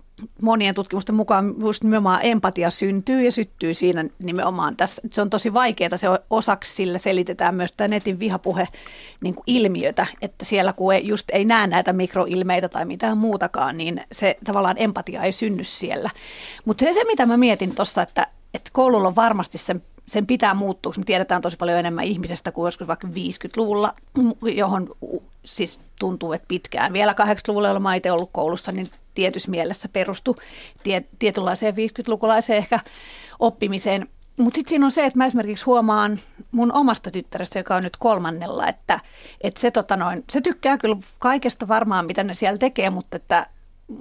monien 0.41 0.75
tutkimusten 0.75 1.15
mukaan 1.15 1.55
just 1.59 1.83
nimenomaan 1.83 2.19
empatia 2.23 2.69
syntyy 2.69 3.23
ja 3.23 3.31
syttyy 3.31 3.73
siinä 3.73 4.05
nimenomaan 4.23 4.75
tässä. 4.75 5.01
Se 5.09 5.21
on 5.21 5.29
tosi 5.29 5.53
vaikeaa, 5.53 5.97
se 5.97 6.07
osaksi 6.29 6.75
sillä 6.75 6.97
selitetään 6.97 7.55
myös 7.55 7.73
tämä 7.73 7.87
netin 7.87 8.19
vihapuhe 8.19 8.67
niin 9.21 9.35
kuin 9.35 9.43
ilmiötä, 9.47 10.07
että 10.21 10.45
siellä 10.45 10.73
kun 10.73 10.93
ei, 10.93 11.07
just 11.07 11.29
ei 11.31 11.45
näe 11.45 11.67
näitä 11.67 11.93
mikroilmeitä 11.93 12.69
tai 12.69 12.85
mitään 12.85 13.17
muutakaan, 13.17 13.77
niin 13.77 14.01
se 14.11 14.37
tavallaan 14.43 14.77
empatia 14.77 15.23
ei 15.23 15.31
synny 15.31 15.63
siellä. 15.63 16.09
Mutta 16.65 16.85
se, 16.85 16.93
se, 16.93 17.03
mitä 17.03 17.25
mä 17.25 17.37
mietin 17.37 17.75
tuossa, 17.75 18.01
että, 18.01 18.27
että 18.53 18.69
koululla 18.73 19.07
on 19.07 19.15
varmasti 19.15 19.57
sen 19.57 19.83
sen 20.05 20.27
pitää 20.27 20.53
muuttua, 20.53 20.89
koska 20.89 20.99
me 20.99 21.05
tiedetään 21.05 21.41
tosi 21.41 21.57
paljon 21.57 21.79
enemmän 21.79 22.03
ihmisestä 22.03 22.51
kuin 22.51 22.67
joskus 22.67 22.87
vaikka 22.87 23.07
50-luvulla, 23.07 23.93
johon 24.55 24.89
siis 25.45 25.79
tuntuu, 25.99 26.33
että 26.33 26.47
pitkään. 26.47 26.93
Vielä 26.93 27.11
80-luvulla, 27.13 27.67
jolloin 27.67 27.83
mä 27.83 27.95
itse 27.95 28.11
ollut 28.11 28.29
koulussa, 28.33 28.71
niin 28.71 28.89
tietyssä 29.13 29.51
mielessä 29.51 29.89
perustu 29.89 30.35
tie, 30.83 31.03
tietynlaiseen 31.19 31.75
50-lukulaiseen 31.75 32.57
ehkä 32.57 32.79
oppimiseen. 33.39 34.09
Mutta 34.37 34.55
sitten 34.55 34.69
siinä 34.69 34.85
on 34.85 34.91
se, 34.91 35.05
että 35.05 35.17
mä 35.17 35.25
esimerkiksi 35.25 35.65
huomaan 35.65 36.19
mun 36.51 36.73
omasta 36.73 37.11
tyttärestä, 37.11 37.59
joka 37.59 37.75
on 37.75 37.83
nyt 37.83 37.97
kolmannella, 37.97 38.67
että, 38.67 38.99
että 39.41 39.61
se, 39.61 39.71
tota 39.71 39.97
noin, 39.97 40.23
se 40.29 40.41
tykkää 40.41 40.77
kyllä 40.77 40.97
kaikesta 41.19 41.67
varmaan, 41.67 42.05
mitä 42.05 42.23
ne 42.23 42.33
siellä 42.33 42.57
tekee, 42.57 42.89
mutta 42.89 43.17
että, 43.17 43.47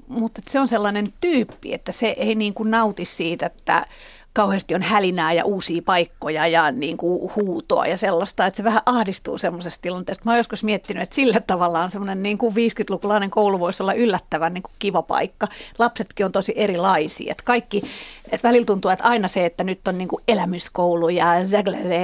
mutta 0.08 0.40
se 0.48 0.60
on 0.60 0.68
sellainen 0.68 1.06
tyyppi, 1.20 1.74
että 1.74 1.92
se 1.92 2.06
ei 2.06 2.34
niin 2.34 2.54
kuin 2.54 2.70
nauti 2.70 3.04
siitä, 3.04 3.46
että 3.46 3.86
kauheasti 4.32 4.74
on 4.74 4.82
hälinää 4.82 5.32
ja 5.32 5.44
uusia 5.44 5.82
paikkoja 5.84 6.46
ja 6.46 6.72
niin 6.72 6.96
kuin 6.96 7.30
huutoa 7.36 7.86
ja 7.86 7.96
sellaista, 7.96 8.46
että 8.46 8.56
se 8.56 8.64
vähän 8.64 8.82
ahdistuu 8.86 9.38
semmoisesta 9.38 9.82
tilanteesta. 9.82 10.24
Mä 10.24 10.30
oon 10.30 10.38
joskus 10.38 10.64
miettinyt, 10.64 11.02
että 11.02 11.14
sillä 11.14 11.40
tavalla 11.40 11.80
on 11.80 11.90
semmoinen 11.90 12.22
niin 12.22 12.38
kuin 12.38 12.54
50-lukulainen 12.54 13.30
koulu 13.30 13.60
voisi 13.60 13.82
olla 13.82 13.92
yllättävän 13.92 14.54
niin 14.54 14.62
kuin 14.62 14.72
kiva 14.78 15.02
paikka. 15.02 15.48
Lapsetkin 15.78 16.26
on 16.26 16.32
tosi 16.32 16.52
erilaisia, 16.56 17.30
että 17.30 17.44
kaikki, 17.44 17.82
että 18.30 18.48
välillä 18.48 18.66
tuntuu, 18.66 18.90
että 18.90 19.04
aina 19.04 19.28
se, 19.28 19.46
että 19.46 19.64
nyt 19.64 19.88
on 19.88 19.98
niin 19.98 20.08
kuin 20.08 20.22
elämyskoulu 20.28 21.08
ja 21.08 21.32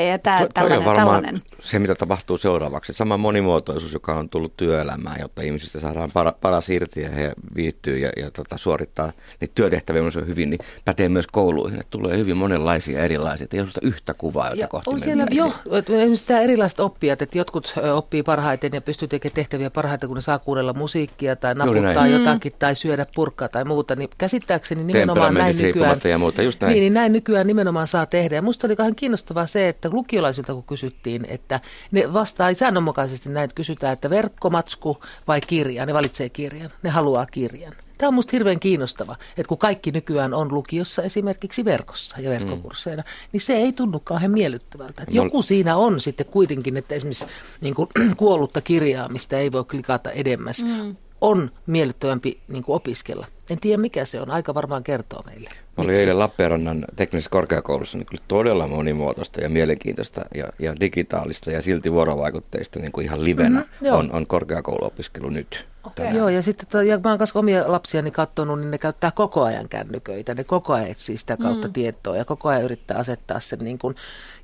ja 0.08 0.18
tää, 0.18 0.38
to, 0.38 0.46
tällainen, 0.54 0.88
on 0.88 0.96
tällainen. 0.96 1.42
se, 1.60 1.78
mitä 1.78 1.94
tapahtuu 1.94 2.38
seuraavaksi. 2.38 2.92
Sama 2.92 3.16
monimuotoisuus, 3.16 3.92
joka 3.92 4.14
on 4.14 4.28
tullut 4.28 4.56
työelämään, 4.56 5.20
jotta 5.20 5.42
ihmisistä 5.42 5.80
saadaan 5.80 6.10
para, 6.14 6.32
paras 6.32 6.68
irti 6.70 7.02
ja 7.02 7.10
he 7.10 7.32
viihtyy 7.56 7.98
ja, 7.98 8.10
ja 8.16 8.30
tota, 8.30 8.58
suorittaa 8.58 9.12
niitä 9.40 9.52
työtehtäviä 9.54 10.02
hyvin, 10.26 10.50
niin 10.50 10.60
pätee 10.84 11.08
myös 11.08 11.26
kouluihin. 11.26 11.80
Että 11.80 11.90
tulee 11.90 12.17
hyvin 12.18 12.36
monenlaisia 12.36 13.04
erilaisia. 13.04 13.46
Ei 13.52 13.60
ole 13.60 13.68
yhtä 13.82 14.14
kuvaa, 14.14 14.48
jota 14.48 14.60
Ja 14.60 14.68
kohti 14.68 14.90
on 14.90 15.00
siellä, 15.00 15.26
jo, 15.30 15.52
esimerkiksi 15.72 16.26
tämä 16.26 16.40
erilaiset 16.40 16.80
oppijat, 16.80 17.22
että 17.22 17.38
jotkut 17.38 17.74
oppii 17.94 18.22
parhaiten 18.22 18.70
ja 18.74 18.80
pystyy 18.80 19.08
tekemään 19.08 19.34
tehtäviä 19.34 19.70
parhaiten, 19.70 20.08
kun 20.08 20.16
ne 20.16 20.20
saa 20.20 20.38
kuunnella 20.38 20.72
musiikkia 20.72 21.36
tai 21.36 21.54
naputtaa 21.54 21.82
näin. 21.82 22.12
jotakin 22.12 22.52
tai 22.58 22.74
syödä 22.74 23.06
purkkaa 23.14 23.48
tai 23.48 23.64
muuta, 23.64 23.96
niin 23.96 24.10
käsittääkseni 24.18 24.84
nimenomaan 24.84 25.34
näin 25.34 25.56
nykyään, 25.58 26.00
ja 26.10 26.18
muuta, 26.18 26.42
just 26.42 26.60
näin. 26.60 26.72
Niin, 26.72 26.80
niin 26.80 26.94
näin 26.94 27.12
nykyään 27.12 27.46
nimenomaan 27.46 27.86
saa 27.86 28.06
tehdä. 28.06 28.34
Ja 28.34 28.42
musta 28.42 28.66
oli 28.66 28.76
kauhean 28.76 28.96
kiinnostavaa 28.96 29.46
se, 29.46 29.68
että 29.68 29.90
lukiolaisilta 29.92 30.54
kun 30.54 30.62
kysyttiin, 30.62 31.26
että 31.28 31.60
ne 31.90 32.12
vastaa 32.12 32.54
säännönmukaisesti 32.54 33.28
näin, 33.28 33.44
että 33.44 33.54
kysytään, 33.54 33.92
että 33.92 34.10
verkkomatsku 34.10 34.98
vai 35.28 35.40
kirja, 35.40 35.86
ne 35.86 35.94
valitsee 35.94 36.28
kirjan, 36.28 36.70
ne 36.82 36.90
haluaa 36.90 37.26
kirjan. 37.26 37.72
Tämä 37.98 38.08
on 38.08 38.14
musta 38.14 38.30
hirveän 38.32 38.60
kiinnostava, 38.60 39.16
että 39.36 39.48
kun 39.48 39.58
kaikki 39.58 39.90
nykyään 39.90 40.34
on 40.34 40.54
lukiossa 40.54 41.02
esimerkiksi 41.02 41.64
verkossa 41.64 42.20
ja 42.20 42.30
verkkokursseina, 42.30 43.02
niin 43.32 43.40
se 43.40 43.56
ei 43.56 43.72
tunnu 43.72 44.00
kauhean 44.00 44.30
miellyttävältä. 44.30 45.02
Että 45.02 45.14
Mol- 45.14 45.24
joku 45.24 45.42
siinä 45.42 45.76
on 45.76 46.00
sitten 46.00 46.26
kuitenkin, 46.26 46.76
että 46.76 46.94
esimerkiksi 46.94 47.26
niin 47.60 47.74
kuin 47.74 47.88
kuollutta 48.16 48.60
kirjaa, 48.60 49.08
mistä 49.08 49.38
ei 49.38 49.52
voi 49.52 49.64
klikata 49.64 50.10
edemmäs, 50.10 50.64
mm. 50.64 50.96
on 51.20 51.50
miellyttävämpi 51.66 52.40
niin 52.48 52.64
kuin 52.64 52.76
opiskella. 52.76 53.26
En 53.50 53.60
tiedä 53.60 53.82
mikä 53.82 54.04
se 54.04 54.20
on, 54.20 54.30
aika 54.30 54.54
varmaan 54.54 54.82
kertoo 54.82 55.22
meille. 55.26 55.50
Mä 55.78 55.84
olin 55.84 55.96
eilen 55.96 56.18
Lappeenrannan 56.18 56.84
teknisessä 56.96 57.30
korkeakoulussa, 57.30 57.98
niin 57.98 58.06
kyllä 58.06 58.22
todella 58.28 58.66
monimuotoista 58.66 59.40
ja 59.40 59.48
mielenkiintoista 59.48 60.20
ja, 60.34 60.44
ja 60.58 60.80
digitaalista 60.80 61.50
ja 61.50 61.62
silti 61.62 61.92
vuorovaikutteista 61.92 62.78
niin 62.78 62.92
kuin 62.92 63.04
ihan 63.04 63.24
livenä 63.24 63.60
Mhm, 63.60 63.86
joo. 63.86 63.98
on, 63.98 64.12
on 64.12 64.26
korkeakouluopiskelu 64.26 65.30
nyt. 65.30 65.66
Okay. 65.84 66.16
Joo, 66.16 66.28
ja 66.28 66.42
sitten 66.42 66.68
to, 66.68 66.82
ja 66.82 67.00
mä 67.04 67.10
oon 67.10 67.18
kanssa 67.18 67.38
omia 67.38 67.72
lapsiani 67.72 68.10
katsonut, 68.10 68.60
niin 68.60 68.70
ne 68.70 68.78
käyttää 68.78 69.10
koko 69.10 69.42
ajan 69.42 69.68
kännyköitä. 69.68 70.34
Ne 70.34 70.44
koko 70.44 70.72
ajan 70.72 70.88
etsii 70.88 71.16
sitä 71.16 71.36
kautta 71.36 71.68
mm. 71.68 71.72
tietoa 71.72 72.16
ja 72.16 72.24
koko 72.24 72.48
ajan 72.48 72.62
yrittää 72.62 72.98
asettaa 72.98 73.40
sen 73.40 73.58
niin 73.58 73.78
kuin 73.78 73.94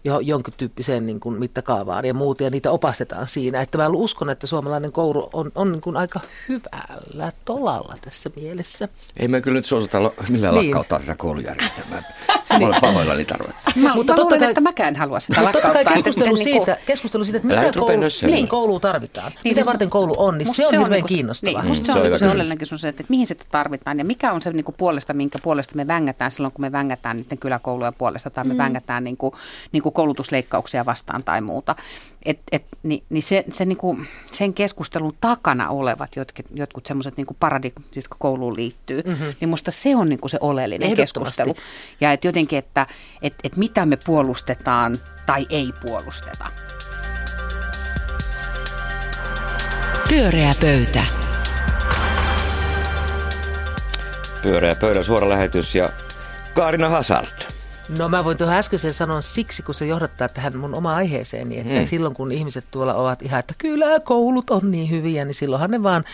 jonkin 0.04 0.54
tyyppiseen 0.56 1.06
niin 1.06 1.20
kuin 1.20 1.38
mittakaavaan 1.38 2.04
ja 2.04 2.14
muuta, 2.14 2.42
ja 2.44 2.50
niitä 2.50 2.70
opastetaan 2.70 3.28
siinä. 3.28 3.60
Että 3.60 3.78
mä 3.78 3.88
uskon, 3.88 4.30
että 4.30 4.46
suomalainen 4.46 4.92
koulu 4.92 5.30
on, 5.32 5.50
on 5.54 5.72
niin 5.72 5.80
kuin 5.80 5.96
aika 5.96 6.20
hyvällä 6.48 7.32
tolalla 7.44 7.94
tässä 8.00 8.30
mielessä. 8.36 8.88
Ei 9.16 9.28
me 9.28 9.40
kyllä 9.40 9.56
nyt 9.56 9.66
suosita 9.66 9.98
millään 10.28 10.54
Niin. 10.54 10.66
lakkauttaa 10.66 10.98
tätä 11.00 11.14
koulujärjestelmää. 11.16 12.02
Mä 12.60 12.66
olen 12.66 12.80
pahoillani 12.80 13.24
tarvetta. 13.24 13.54
Mä, 13.76 13.94
Mutta 13.94 13.94
Mutta 13.94 14.12
mä 14.12 14.16
totta 14.16 14.22
luulen, 14.22 14.40
kai- 14.40 14.48
että 14.50 14.60
mäkään 14.60 14.88
en 14.88 14.96
halua 14.96 15.20
sitä 15.20 15.40
Mutta 15.40 15.52
totta 15.52 15.68
kai 15.68 15.74
lakkauttaa. 15.74 15.92
että 15.92 16.04
keskustelu 16.04 16.32
miten 16.36 16.44
siitä, 16.44 16.72
niinku- 16.72 16.86
keskustelu 16.86 17.24
siitä, 17.24 17.36
että 17.36 17.48
mitä, 17.48 17.78
koulu, 17.78 18.02
niin, 18.26 18.48
kouluun 18.48 18.80
tarvitaan. 18.80 19.26
Niin 19.32 19.40
mitä 19.44 19.54
siis- 19.54 19.66
varten 19.66 19.90
koulu 19.90 20.14
on, 20.16 20.38
niin 20.38 20.54
se 20.54 20.66
on 20.66 20.70
hirveän 20.70 20.90
niinku- 20.90 21.08
kiinnostavaa. 21.08 21.62
Niin, 21.62 21.68
musta 21.68 21.86
se 21.86 21.92
se 21.92 21.92
on, 21.92 21.96
on 21.98 22.02
niinku 22.02 22.16
hyvä 22.16 22.18
se 22.28 22.34
oleellinen 22.34 22.58
kysymys, 22.58 22.84
että 22.84 23.04
mihin 23.08 23.26
sitä 23.26 23.44
tarvitaan 23.50 23.98
ja 23.98 24.04
mikä 24.04 24.32
on 24.32 24.42
se 24.42 24.50
niinku 24.52 24.72
puolesta, 24.72 25.12
minkä 25.14 25.38
puolesta 25.42 25.76
me 25.76 25.86
vängätään 25.86 26.30
silloin, 26.30 26.52
kun 26.52 26.62
me 26.64 26.72
vängätään 26.72 27.16
niiden 27.16 27.38
kyläkoulujen 27.38 27.94
puolesta 27.98 28.30
tai 28.30 28.44
me 28.44 28.54
mm. 28.54 28.58
vängätään 28.58 29.04
niinku, 29.04 29.34
niinku 29.72 29.90
koulutusleikkauksia 29.94 30.86
vastaan 30.86 31.24
tai 31.24 31.40
muuta. 31.40 31.76
Et, 32.24 32.38
et, 32.52 32.64
niin, 32.82 33.04
niin 33.10 33.22
se, 33.22 33.44
se 33.50 33.64
niinku, 33.64 33.98
sen 34.32 34.54
keskustelun 34.54 35.16
takana 35.20 35.70
olevat 35.70 36.16
jotkut, 36.16 36.46
jotkut 36.54 36.86
semmoiset 36.86 37.16
niinku 37.16 37.36
paradigmat, 37.40 37.96
jotka 37.96 38.16
kouluun 38.18 38.56
liittyy, 38.56 39.02
mm-hmm. 39.06 39.34
niin 39.40 39.48
musta 39.48 39.70
se 39.70 39.96
on 39.96 40.08
niinku 40.08 40.28
se 40.28 40.38
oleellinen 40.40 40.96
keskustelu. 40.96 41.54
Ja 42.00 42.12
että 42.12 42.28
jotenkin, 42.28 42.58
että 42.58 42.86
et, 43.22 43.34
et 43.44 43.56
mitä 43.56 43.86
me 43.86 43.96
puolustetaan 43.96 45.00
tai 45.26 45.46
ei 45.50 45.72
puolusteta. 45.82 46.46
Pyöreä 50.08 50.54
pöytä. 50.60 51.04
Pyöreä 54.42 54.74
pöydän 54.74 55.04
suora 55.04 55.28
lähetys 55.28 55.74
ja 55.74 55.90
Kaarina 56.54 56.88
Hazard. 56.88 57.43
No 57.88 58.08
mä 58.08 58.24
voin 58.24 58.38
tuohon 58.38 58.56
äskeiseen 58.56 58.94
sanoa 58.94 59.20
siksi, 59.20 59.62
kun 59.62 59.74
se 59.74 59.86
johdattaa 59.86 60.28
tähän 60.28 60.56
mun 60.56 60.74
oma 60.74 60.94
aiheeseeni, 60.94 61.60
että 61.60 61.80
mm. 61.80 61.86
silloin 61.86 62.14
kun 62.14 62.32
ihmiset 62.32 62.64
tuolla 62.70 62.94
ovat 62.94 63.22
ihan, 63.22 63.40
että 63.40 63.54
kyllä 63.58 64.00
koulut 64.00 64.50
on 64.50 64.70
niin 64.70 64.90
hyviä, 64.90 65.24
niin 65.24 65.34
silloinhan 65.34 65.70
ne 65.70 65.82
vaan 65.82 66.04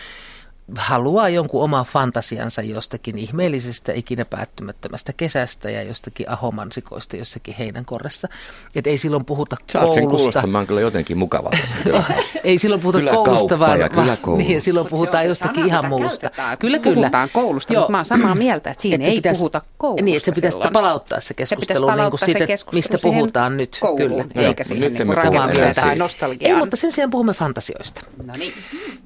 haluaa 0.75 1.29
jonkun 1.29 1.63
oman 1.63 1.85
fantasiansa 1.85 2.61
jostakin 2.61 3.17
ihmeellisestä, 3.17 3.91
ikinä 3.93 4.25
päättymättömästä 4.25 5.13
kesästä 5.13 5.69
ja 5.69 5.83
jostakin 5.83 6.29
ahomansikoista 6.29 7.17
jossakin 7.17 7.55
heinänkorressa. 7.59 8.27
Että 8.75 8.89
ei 8.89 8.97
silloin 8.97 9.25
puhuta 9.25 9.55
Saat 9.69 9.91
sen 9.91 10.03
koulusta. 10.03 10.17
kuulostamaan 10.17 10.67
kyllä 10.67 10.81
jotenkin 10.81 11.17
mukavalta. 11.17 11.57
ei 12.43 12.57
silloin 12.57 12.81
puhuta 12.81 12.97
Kyläkauppa 12.99 13.31
koulusta, 13.31 13.59
vaan, 13.59 13.79
ja 13.79 13.89
kyläkoulu. 13.89 14.37
niin, 14.37 14.51
ja 14.53 14.61
silloin 14.61 14.83
Mut 14.83 14.89
puhutaan 14.89 15.23
se 15.23 15.29
on 15.29 15.35
se 15.35 15.43
jostakin 15.43 15.55
sana, 15.55 15.65
ihan 15.67 15.85
muusta. 15.89 16.19
käytetään. 16.19 16.57
Kyllä, 16.57 16.79
kyllä. 16.79 16.95
Puhutaan 16.95 17.29
koulusta, 17.33 17.73
mutta 17.73 17.91
mä 17.91 17.97
oon 17.97 18.05
samaa 18.05 18.35
mieltä, 18.35 18.69
että 18.71 18.81
siinä 18.81 19.03
Et 19.03 19.09
ei 19.09 19.15
pitäisi- 19.15 19.39
puhuta 19.39 19.61
koulusta 19.77 20.05
Niin, 20.05 20.17
että 20.17 20.25
se 20.25 20.31
pitäisi 20.31 20.55
silloin. 20.55 20.73
palauttaa 20.73 21.19
se 21.19 21.27
Se 21.27 21.33
pitäisi 21.33 21.55
keskustelu 21.55 21.85
niin 21.87 21.91
kuin 21.91 21.97
palauttaa 21.97 22.25
se 22.25 22.31
siitä, 22.31 22.47
keskustelu 22.47 22.77
mistä 22.77 22.97
puhutaan 23.01 23.57
nyt. 23.57 23.77
kouluun, 23.81 24.29
Kyllä. 24.29 24.47
eikä 24.47 24.63
siihen 24.63 24.93
nyt 24.93 25.05
niin. 25.05 26.37
Ei, 26.39 26.55
mutta 26.55 26.75
sen 26.77 26.91
sijaan 26.91 27.11
puhumme 27.11 27.33
fantasioista. 27.33 28.01
No 28.25 28.33
niin. 28.37 28.53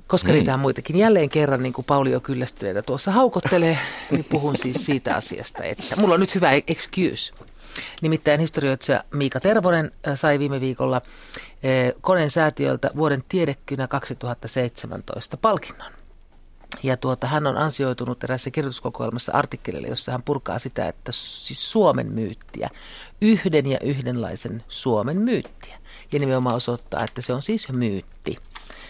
Koska 0.08 0.32
niitä 0.32 0.54
on 0.54 0.60
muitakin. 0.60 0.95
Jälleen 0.97 1.30
kerran, 1.30 1.55
niin 1.63 1.74
kuin 1.74 1.86
Pauli 1.86 2.12
jo 2.12 2.20
kyllästyneenä 2.20 2.82
tuossa 2.82 3.12
haukottelee, 3.12 3.78
niin 4.12 4.26
puhun 4.26 4.58
siis 4.58 4.86
siitä 4.86 5.15
asiasta, 5.15 5.63
että 5.63 5.96
mulla 5.96 6.13
on 6.13 6.20
nyt 6.20 6.36
hyvä 6.36 6.52
excuse. 6.68 7.34
Nimittäin 8.02 8.39
historioitsija 8.39 9.04
Miika 9.13 9.39
Tervonen 9.39 9.91
äh, 10.08 10.20
sai 10.20 10.39
viime 10.39 10.62
viikolla 10.62 11.02
eh, 11.63 11.94
Koneen 12.02 12.32
säätiöltä 12.32 12.91
vuoden 12.96 13.24
tiedekynä 13.30 13.88
2017 13.88 15.38
palkinnon. 15.38 15.91
Ja 16.84 16.98
tuota, 16.98 17.28
hän 17.28 17.48
on 17.48 17.58
ansioitunut 17.58 18.24
erässä 18.24 18.52
kirjoituskokoelmassa 18.52 19.32
artikkelille, 19.32 19.88
jossa 19.88 20.12
hän 20.12 20.24
purkaa 20.24 20.60
sitä, 20.60 20.88
että 20.88 21.12
siis 21.12 21.72
Suomen 21.72 22.12
myyttiä, 22.12 22.70
yhden 23.22 23.65
ja 23.65 23.80
yhdenlaisen 23.80 24.63
Suomen 24.68 25.22
myyttiä. 25.22 25.78
Ja 26.12 26.20
nimenomaan 26.20 26.56
osoittaa, 26.56 27.04
että 27.04 27.22
se 27.22 27.34
on 27.34 27.41
siis 27.41 27.70
myytti. 27.70 28.38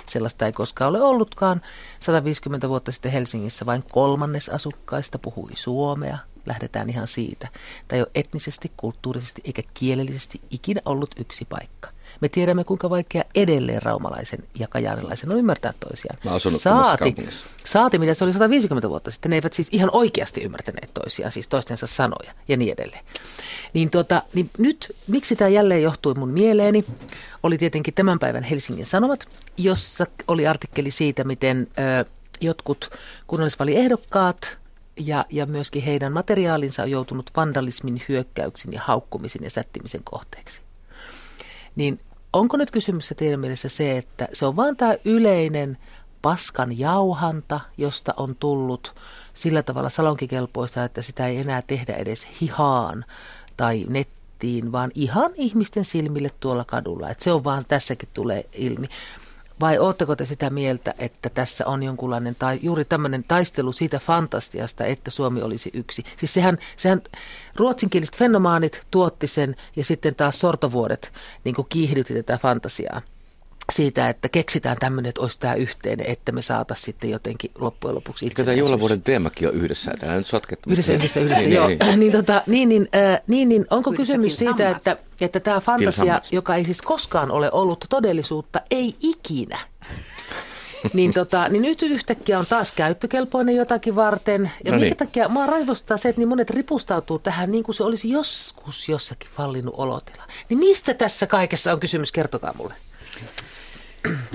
Sellaista 0.05 0.45
ei 0.45 0.53
koskaan 0.53 0.89
ole 0.89 1.01
ollutkaan. 1.01 1.61
150 1.99 2.69
vuotta 2.69 2.91
sitten 2.91 3.11
Helsingissä 3.11 3.65
vain 3.65 3.83
kolmannes 3.91 4.49
asukkaista 4.49 5.19
puhui 5.19 5.51
suomea. 5.55 6.17
Lähdetään 6.45 6.89
ihan 6.89 7.07
siitä. 7.07 7.47
Tai 7.88 7.99
ole 7.99 8.11
etnisesti, 8.15 8.71
kulttuurisesti 8.77 9.41
eikä 9.45 9.61
kielellisesti 9.73 10.41
ikinä 10.51 10.81
ollut 10.85 11.15
yksi 11.19 11.45
paikka. 11.45 11.94
Me 12.21 12.30
tiedämme, 12.30 12.63
kuinka 12.63 12.89
vaikea 12.89 13.23
edelleen 13.36 13.82
raumalaisen 13.82 14.39
ja 14.60 14.67
kajaanilaisen 14.67 15.32
on 15.32 15.38
ymmärtää 15.38 15.73
toisiaan. 15.80 16.17
Mä 16.25 16.32
Saati, 16.60 17.15
saati, 17.65 17.99
mitä 17.99 18.13
se 18.13 18.23
oli 18.23 18.34
150 18.34 18.89
vuotta 18.89 19.12
sitten. 19.12 19.30
Ne 19.30 19.36
eivät 19.36 19.54
siis 19.54 19.67
ihan 19.71 19.89
oikeasti 19.93 20.41
ymmärtäneet 20.41 20.93
toisiaan, 20.93 21.32
siis 21.32 21.47
toistensa 21.47 21.88
sanoja 21.88 22.34
ja 22.47 22.58
niin 22.58 22.73
edelleen. 22.73 23.06
Niin, 23.73 23.89
tota, 23.89 24.21
niin 24.34 24.49
nyt, 24.58 24.95
miksi 25.08 25.36
tämä 25.36 25.49
jälleen 25.49 25.84
johtui 25.84 26.13
mun 26.13 26.32
mieleeni, 26.32 26.86
oli 27.43 27.58
tietenkin 27.58 27.93
tämän 27.93 28.19
päivän 28.19 28.43
Helsingin 28.43 28.86
Sanomat, 28.86 29.30
jossa 29.58 30.06
oli 30.28 30.47
artikkeli 30.47 30.91
siitä, 30.91 31.23
miten 31.23 31.67
ö, 32.01 32.06
jotkut 32.41 32.89
kunnallisvaliehdokkaat 33.28 34.58
ja, 34.97 35.25
ja 35.30 35.45
myöskin 35.45 35.84
heidän 35.84 36.13
materiaalinsa 36.13 36.84
on 36.84 36.91
joutunut 36.91 37.32
vandalismin, 37.36 38.01
hyökkäyksin 38.10 38.73
ja 38.73 38.82
haukkumisen 38.84 39.43
ja 39.43 39.49
sättimisen 39.49 40.01
kohteeksi. 40.04 40.62
Niin 41.75 41.99
onko 42.35 42.57
nyt 42.57 42.71
kysymys 42.71 43.13
teidän 43.17 43.39
mielessä 43.39 43.69
se, 43.69 43.97
että 43.97 44.27
se 44.33 44.45
on 44.45 44.55
vaan 44.55 44.77
tämä 44.77 44.95
yleinen 45.05 45.77
paskan 46.21 46.79
jauhanta, 46.79 47.59
josta 47.77 48.13
on 48.17 48.35
tullut 48.35 48.95
sillä 49.33 49.63
tavalla 49.63 49.89
salonkikelpoista, 49.89 50.83
että 50.83 51.01
sitä 51.01 51.27
ei 51.27 51.37
enää 51.37 51.61
tehdä 51.61 51.93
edes 51.93 52.27
hihaan 52.41 53.05
tai 53.57 53.85
nettiin, 53.89 54.71
vaan 54.71 54.91
ihan 54.95 55.31
ihmisten 55.35 55.85
silmille 55.85 56.29
tuolla 56.39 56.65
kadulla. 56.65 57.09
Että 57.09 57.23
se 57.23 57.31
on 57.31 57.43
vaan, 57.43 57.63
tässäkin 57.67 58.09
tulee 58.13 58.45
ilmi. 58.53 58.87
Vai 59.59 59.79
ootteko 59.79 60.15
te 60.15 60.25
sitä 60.25 60.49
mieltä, 60.49 60.93
että 60.99 61.29
tässä 61.29 61.67
on 61.67 61.83
jonkunlainen, 61.83 62.35
tai 62.35 62.59
juuri 62.61 62.85
tämmöinen 62.85 63.23
taistelu 63.27 63.71
siitä 63.71 63.99
fantastiasta, 63.99 64.85
että 64.85 65.11
Suomi 65.11 65.41
olisi 65.41 65.69
yksi? 65.73 66.03
Siis 66.17 66.33
sehän, 66.33 66.57
sehän 66.77 67.01
ruotsinkieliset 67.55 68.17
fenomaanit 68.17 68.87
tuotti 68.91 69.27
sen, 69.27 69.55
ja 69.75 69.85
sitten 69.85 70.15
taas 70.15 70.39
sortovuodet 70.39 71.13
niin 71.43 71.55
kiihdytti 71.69 72.13
tätä 72.13 72.37
fantasiaa 72.37 73.01
siitä, 73.71 74.10
että 74.10 74.30
keksitään 74.30 74.78
tämmöinen, 74.80 75.10
että 75.10 75.21
olisi 75.21 75.39
tämä 75.39 75.54
yhteinen, 75.54 76.06
että 76.10 76.32
me 76.32 76.41
saataisiin 76.41 76.86
sitten 76.86 77.10
jotenkin 77.10 77.51
loppujen 77.60 77.95
lopuksi 77.95 78.25
Eikö 78.25 78.43
tämä 78.43 78.58
juhlavuoden 78.58 79.01
teemakin 79.01 79.47
on 79.47 79.54
yhdessä? 79.54 79.91
Täällä 79.99 80.17
nyt 80.17 80.28
sotkettu. 80.28 80.69
Yhdessä, 80.69 80.93
yhdessä, 80.93 81.19
yhdessä, 81.19 81.43
Niin, 81.43 81.54
joo. 81.54 81.67
niin. 81.67 81.99
niin, 81.99 82.12
tota, 82.12 82.43
niin, 82.47 82.69
niin, 82.69 82.88
äh, 82.95 83.19
niin, 83.28 83.49
niin, 83.49 83.65
onko 83.69 83.89
Yhdessä 83.89 84.13
kysymys 84.13 84.38
siitä, 84.38 84.69
että, 84.69 84.97
että 85.21 85.39
tämä 85.39 85.60
fantasia, 85.60 86.21
joka 86.32 86.56
ei 86.56 86.65
siis 86.65 86.82
koskaan 86.82 87.32
ole 87.32 87.51
ollut 87.51 87.86
todellisuutta, 87.89 88.62
ei 88.71 88.95
ikinä, 89.01 89.58
niin, 90.93 91.13
tota, 91.13 91.49
niin 91.49 91.62
nyt 91.62 91.82
yhtäkkiä 91.82 92.39
on 92.39 92.45
taas 92.45 92.71
käyttökelpoinen 92.71 93.56
jotakin 93.56 93.95
varten. 93.95 94.51
Ja 94.65 94.71
No 94.71 94.78
minkä 94.78 94.86
niin. 94.86 94.97
takia 94.97 95.30
mua 95.30 95.45
raivostaa 95.45 95.97
se, 95.97 96.10
että 96.10 96.21
niin 96.21 96.30
monet 96.30 96.49
ripustautuu 96.49 97.19
tähän 97.19 97.51
niin 97.51 97.63
kuin 97.63 97.75
se 97.75 97.84
olisi 97.84 98.10
joskus 98.10 98.89
jossakin 98.89 99.30
fallinnut 99.34 99.75
olotila. 99.78 100.23
Niin 100.49 100.58
mistä 100.60 100.93
tässä 100.93 101.28
kaikessa 101.28 101.73
on 101.73 101.80
kysymys? 101.80 102.12
Kertokaa 102.12 102.54
mulle. 102.58 102.73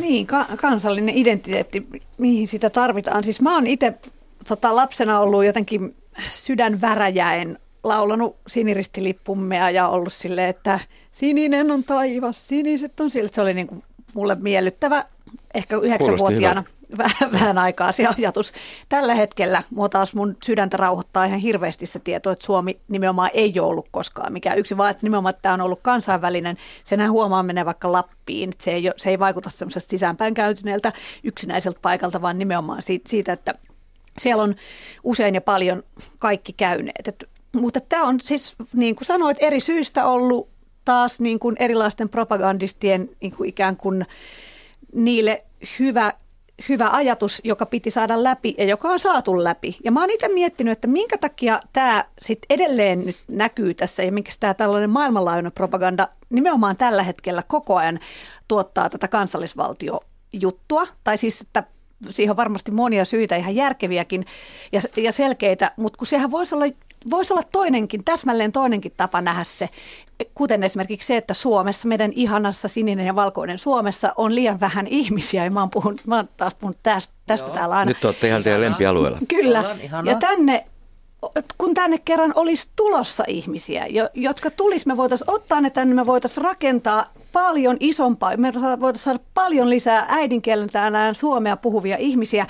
Niin, 0.00 0.26
ka- 0.26 0.46
kansallinen 0.56 1.14
identiteetti, 1.14 1.86
mihin 2.18 2.48
sitä 2.48 2.70
tarvitaan. 2.70 3.24
Siis 3.24 3.40
mä 3.40 3.54
oon 3.54 3.66
itse 3.66 3.94
tota, 4.48 4.76
lapsena 4.76 5.20
ollut 5.20 5.44
jotenkin 5.44 5.94
sydänväräjäen 6.28 7.58
laulanut 7.84 8.36
siniristilippummea 8.46 9.70
ja 9.70 9.88
ollut 9.88 10.12
silleen, 10.12 10.48
että 10.48 10.80
sininen 11.12 11.70
on 11.70 11.84
taivas, 11.84 12.48
siniset 12.48 13.00
on 13.00 13.10
sillä. 13.10 13.30
Se 13.32 13.40
oli 13.40 13.54
niin 13.54 13.66
kuin 13.66 13.82
mulle 14.14 14.36
miellyttävä 14.40 15.04
ehkä 15.54 15.76
yhdeksänvuotiaana 15.76 16.64
vähän, 17.32 17.58
aikaa 17.58 17.92
se 17.92 18.06
ajatus. 18.18 18.52
Tällä 18.88 19.14
hetkellä 19.14 19.62
mua 19.70 19.88
taas 19.88 20.14
mun 20.14 20.36
sydäntä 20.44 20.76
rauhoittaa 20.76 21.24
ihan 21.24 21.38
hirveästi 21.38 21.86
se 21.86 21.98
tieto, 21.98 22.30
että 22.30 22.44
Suomi 22.44 22.80
nimenomaan 22.88 23.30
ei 23.34 23.60
ole 23.60 23.68
ollut 23.68 23.88
koskaan 23.90 24.32
mikä 24.32 24.54
yksi, 24.54 24.76
vaan 24.76 24.90
että 24.90 25.02
nimenomaan 25.02 25.30
että 25.30 25.42
tämä 25.42 25.54
on 25.54 25.60
ollut 25.60 25.80
kansainvälinen. 25.82 26.56
Senhän 26.84 27.10
huomaa 27.10 27.42
menee 27.42 27.64
vaikka 27.64 27.92
Lappiin. 27.92 28.50
Se 28.58 28.70
ei, 28.70 28.90
se 28.96 29.10
ei 29.10 29.18
vaikuta 29.18 29.50
semmoiselta 29.50 29.88
sisäänpäin 29.88 30.34
käytyneeltä 30.34 30.92
yksinäiseltä 31.24 31.78
paikalta, 31.82 32.22
vaan 32.22 32.38
nimenomaan 32.38 32.82
siitä, 32.82 33.10
siitä 33.10 33.32
että 33.32 33.54
siellä 34.18 34.42
on 34.42 34.54
usein 35.04 35.34
ja 35.34 35.40
paljon 35.40 35.82
kaikki 36.18 36.52
käyneet. 36.52 37.08
Et, 37.08 37.28
mutta 37.52 37.80
tämä 37.80 38.02
on 38.02 38.20
siis, 38.20 38.56
niin 38.74 38.96
kuin 38.96 39.06
sanoit, 39.06 39.36
eri 39.40 39.60
syistä 39.60 40.06
ollut 40.06 40.48
taas 40.84 41.20
niin 41.20 41.38
kuin 41.38 41.56
erilaisten 41.58 42.08
propagandistien 42.08 43.08
niin 43.20 43.32
kuin 43.32 43.48
ikään 43.48 43.76
kuin 43.76 44.06
niille 44.94 45.44
hyvä 45.78 46.12
hyvä 46.68 46.90
ajatus, 46.92 47.40
joka 47.44 47.66
piti 47.66 47.90
saada 47.90 48.22
läpi 48.22 48.54
ja 48.58 48.64
joka 48.64 48.88
on 48.88 49.00
saatu 49.00 49.44
läpi. 49.44 49.76
Ja 49.84 49.92
mä 49.92 50.00
oon 50.00 50.10
itse 50.10 50.28
miettinyt, 50.28 50.72
että 50.72 50.88
minkä 50.88 51.18
takia 51.18 51.60
tämä 51.72 52.04
sitten 52.22 52.46
edelleen 52.50 53.06
nyt 53.06 53.16
näkyy 53.28 53.74
tässä 53.74 54.02
ja 54.02 54.12
minkä 54.12 54.32
tämä 54.40 54.54
tällainen 54.54 54.90
maailmanlaajuinen 54.90 55.52
propaganda 55.52 56.08
nimenomaan 56.30 56.76
tällä 56.76 57.02
hetkellä 57.02 57.42
koko 57.42 57.76
ajan 57.76 57.98
tuottaa 58.48 58.90
tätä 58.90 59.08
kansallisvaltiojuttua. 59.08 60.86
Tai 61.04 61.18
siis, 61.18 61.40
että 61.40 61.64
siihen 62.10 62.30
on 62.30 62.36
varmasti 62.36 62.70
monia 62.70 63.04
syitä, 63.04 63.36
ihan 63.36 63.54
järkeviäkin 63.54 64.26
ja, 64.72 64.80
ja 64.96 65.12
selkeitä, 65.12 65.72
mutta 65.76 65.98
kun 65.98 66.06
sehän 66.06 66.30
voisi 66.30 66.54
olla 66.54 66.66
voisi 67.10 67.32
olla 67.32 67.42
toinenkin, 67.52 68.04
täsmälleen 68.04 68.52
toinenkin 68.52 68.92
tapa 68.96 69.20
nähdä 69.20 69.44
se, 69.44 69.68
kuten 70.34 70.62
esimerkiksi 70.62 71.06
se, 71.06 71.16
että 71.16 71.34
Suomessa, 71.34 71.88
meidän 71.88 72.12
ihanassa 72.14 72.68
sininen 72.68 73.06
ja 73.06 73.16
valkoinen 73.16 73.58
Suomessa 73.58 74.12
on 74.16 74.34
liian 74.34 74.60
vähän 74.60 74.86
ihmisiä. 74.86 75.44
Ja 75.44 75.50
mä 75.50 75.60
oon, 75.60 75.70
puhun, 75.70 75.98
mä 76.06 76.16
oon 76.16 76.28
taas 76.36 76.54
puhunut 76.54 76.78
tästä, 76.82 77.14
tästä 77.26 77.50
täällä 77.50 77.76
aina. 77.76 77.88
Nyt 77.88 78.04
olette 78.04 78.26
ihan 78.26 78.42
teidän 78.42 78.60
lempialueella. 78.60 79.18
Kyllä. 79.28 79.76
Ja 80.04 80.14
tänne 80.14 80.66
kun 81.58 81.74
tänne 81.74 81.98
kerran 81.98 82.32
olisi 82.34 82.68
tulossa 82.76 83.24
ihmisiä, 83.26 83.86
jotka 84.14 84.50
tulisi, 84.50 84.86
me 84.86 84.96
voitaisiin 84.96 85.30
ottaa 85.30 85.60
ne 85.60 85.70
tänne, 85.70 85.94
me 85.94 86.06
voitaisiin 86.06 86.44
rakentaa 86.44 87.06
paljon 87.32 87.76
isompaa, 87.80 88.36
me 88.36 88.52
voitaisiin 88.54 89.04
saada 89.04 89.18
paljon 89.34 89.70
lisää 89.70 90.06
äidinkielen 90.08 90.70
täällä 90.70 91.14
suomea 91.14 91.56
puhuvia 91.56 91.96
ihmisiä, 91.96 92.46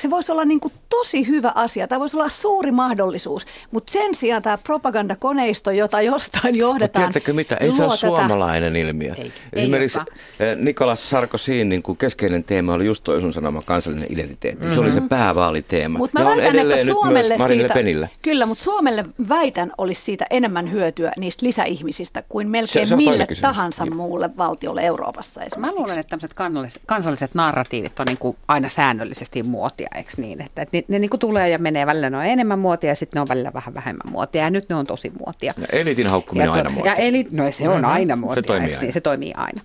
se 0.00 0.10
voisi 0.10 0.32
olla 0.32 0.44
niin 0.44 0.60
kuin 0.60 0.72
tosi 0.88 1.26
hyvä 1.26 1.52
asia. 1.54 1.88
Tämä 1.88 2.00
voisi 2.00 2.16
olla 2.16 2.28
suuri 2.28 2.72
mahdollisuus. 2.72 3.46
Mutta 3.70 3.92
sen 3.92 4.14
sijaan 4.14 4.42
tämä 4.42 4.58
propagandakoneisto, 4.58 5.70
jota 5.70 6.02
jostain 6.02 6.56
johdetaan... 6.56 6.84
Mutta 6.84 6.98
tiedättekö 6.98 7.32
mitä? 7.32 7.56
Ei 7.56 7.72
se 7.72 7.84
ole 7.84 7.96
suomalainen 7.96 8.76
ilmiö. 8.76 9.14
Ei, 9.18 9.32
Esimerkiksi 9.52 9.98
ei 10.40 10.56
Nikolas 10.56 11.10
Sarkozyn 11.10 11.68
niin 11.68 11.82
kuin 11.82 11.98
keskeinen 11.98 12.44
teema 12.44 12.72
oli 12.72 12.86
just 12.86 13.04
toi 13.04 13.20
sun 13.20 13.32
sanoma 13.32 13.62
kansallinen 13.62 14.12
identiteetti. 14.12 14.64
Mm-hmm. 14.64 14.74
Se 14.74 14.80
oli 14.80 14.92
se 14.92 15.00
päävaaliteema. 15.00 15.98
Mutta 15.98 16.22
mä 16.22 16.30
ja 16.30 16.36
väitän, 16.36 16.58
että 16.58 16.86
Suomelle 16.86 17.38
siitä... 17.48 17.74
Penillä. 17.74 18.08
Kyllä, 18.22 18.46
mutta 18.46 18.64
Suomelle 18.64 19.04
väitän 19.28 19.72
olisi 19.78 20.02
siitä 20.02 20.26
enemmän 20.30 20.72
hyötyä 20.72 21.12
niistä 21.18 21.46
lisäihmisistä 21.46 22.22
kuin 22.28 22.48
melkein 22.48 22.86
se, 22.86 22.90
se 22.90 22.96
mille 22.96 23.26
tahansa 23.40 23.84
ja. 23.84 23.90
muulle 23.90 24.30
valtiolle 24.36 24.80
Euroopassa 24.80 25.42
esimerkiksi. 25.42 25.76
Mä 25.76 25.80
luulen, 25.80 25.98
että 25.98 26.10
tämmöiset 26.10 26.34
kansalliset, 26.34 26.82
kansalliset 26.86 27.34
narratiivit 27.34 28.00
on 28.00 28.06
niin 28.06 28.18
kuin 28.18 28.36
aina 28.48 28.68
säännöllisesti 28.68 29.42
muotia 29.42 29.81
muotia, 29.82 29.98
eikö 29.98 30.12
niin? 30.16 30.42
Että, 30.42 30.62
että 30.62 30.76
ne, 30.76 30.84
ne 30.88 30.98
niin 30.98 31.10
kuin 31.10 31.20
tulee 31.20 31.48
ja 31.48 31.58
menee, 31.58 31.86
välillä 31.86 32.10
ne 32.10 32.16
on 32.16 32.24
enemmän 32.24 32.58
muotia 32.58 32.90
ja 32.90 32.94
sitten 32.94 33.18
ne 33.18 33.20
on 33.20 33.28
välillä 33.28 33.52
vähän 33.52 33.74
vähemmän 33.74 34.12
muotia 34.12 34.42
ja 34.42 34.50
nyt 34.50 34.68
ne 34.68 34.74
on 34.74 34.86
tosi 34.86 35.12
muotia. 35.18 35.54
Ja 35.56 35.66
elitin 35.72 36.06
haukkuminen 36.06 36.50
on 36.50 36.56
aina 36.56 36.70
muotia. 36.70 36.92
Ja 36.92 36.96
eli, 36.96 37.26
no 37.30 37.52
se 37.52 37.68
on 37.68 37.74
mm-hmm. 37.74 37.92
aina 37.92 38.16
muotia, 38.16 38.42
se 38.42 38.46
toimii, 38.46 38.70
aina. 38.70 38.80
Niin? 38.80 38.92
se 38.92 39.00
toimii 39.00 39.32
aina. 39.36 39.60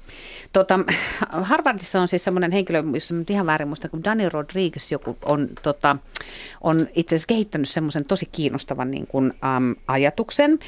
Tota, 0.53 0.80
Harvardissa 1.30 2.01
on 2.01 2.08
siis 2.08 2.23
semmoinen 2.23 2.51
henkilö, 2.51 2.84
jos 2.93 3.12
nyt 3.12 3.30
ihan 3.30 3.45
väärin 3.45 3.67
muista, 3.67 3.89
kun 3.89 4.03
Dani 4.03 4.30
Rodriguez 4.30 4.91
joku 4.91 5.17
on, 5.25 5.49
tota, 5.62 5.97
on 6.62 6.88
itse 6.95 7.15
asiassa 7.15 7.27
kehittänyt 7.27 7.69
semmoisen 7.69 8.06
tosi 8.06 8.25
kiinnostavan 8.32 8.91
niin 8.91 9.08
kuin, 9.08 9.34
äm, 9.58 9.75
ajatuksen, 9.88 10.60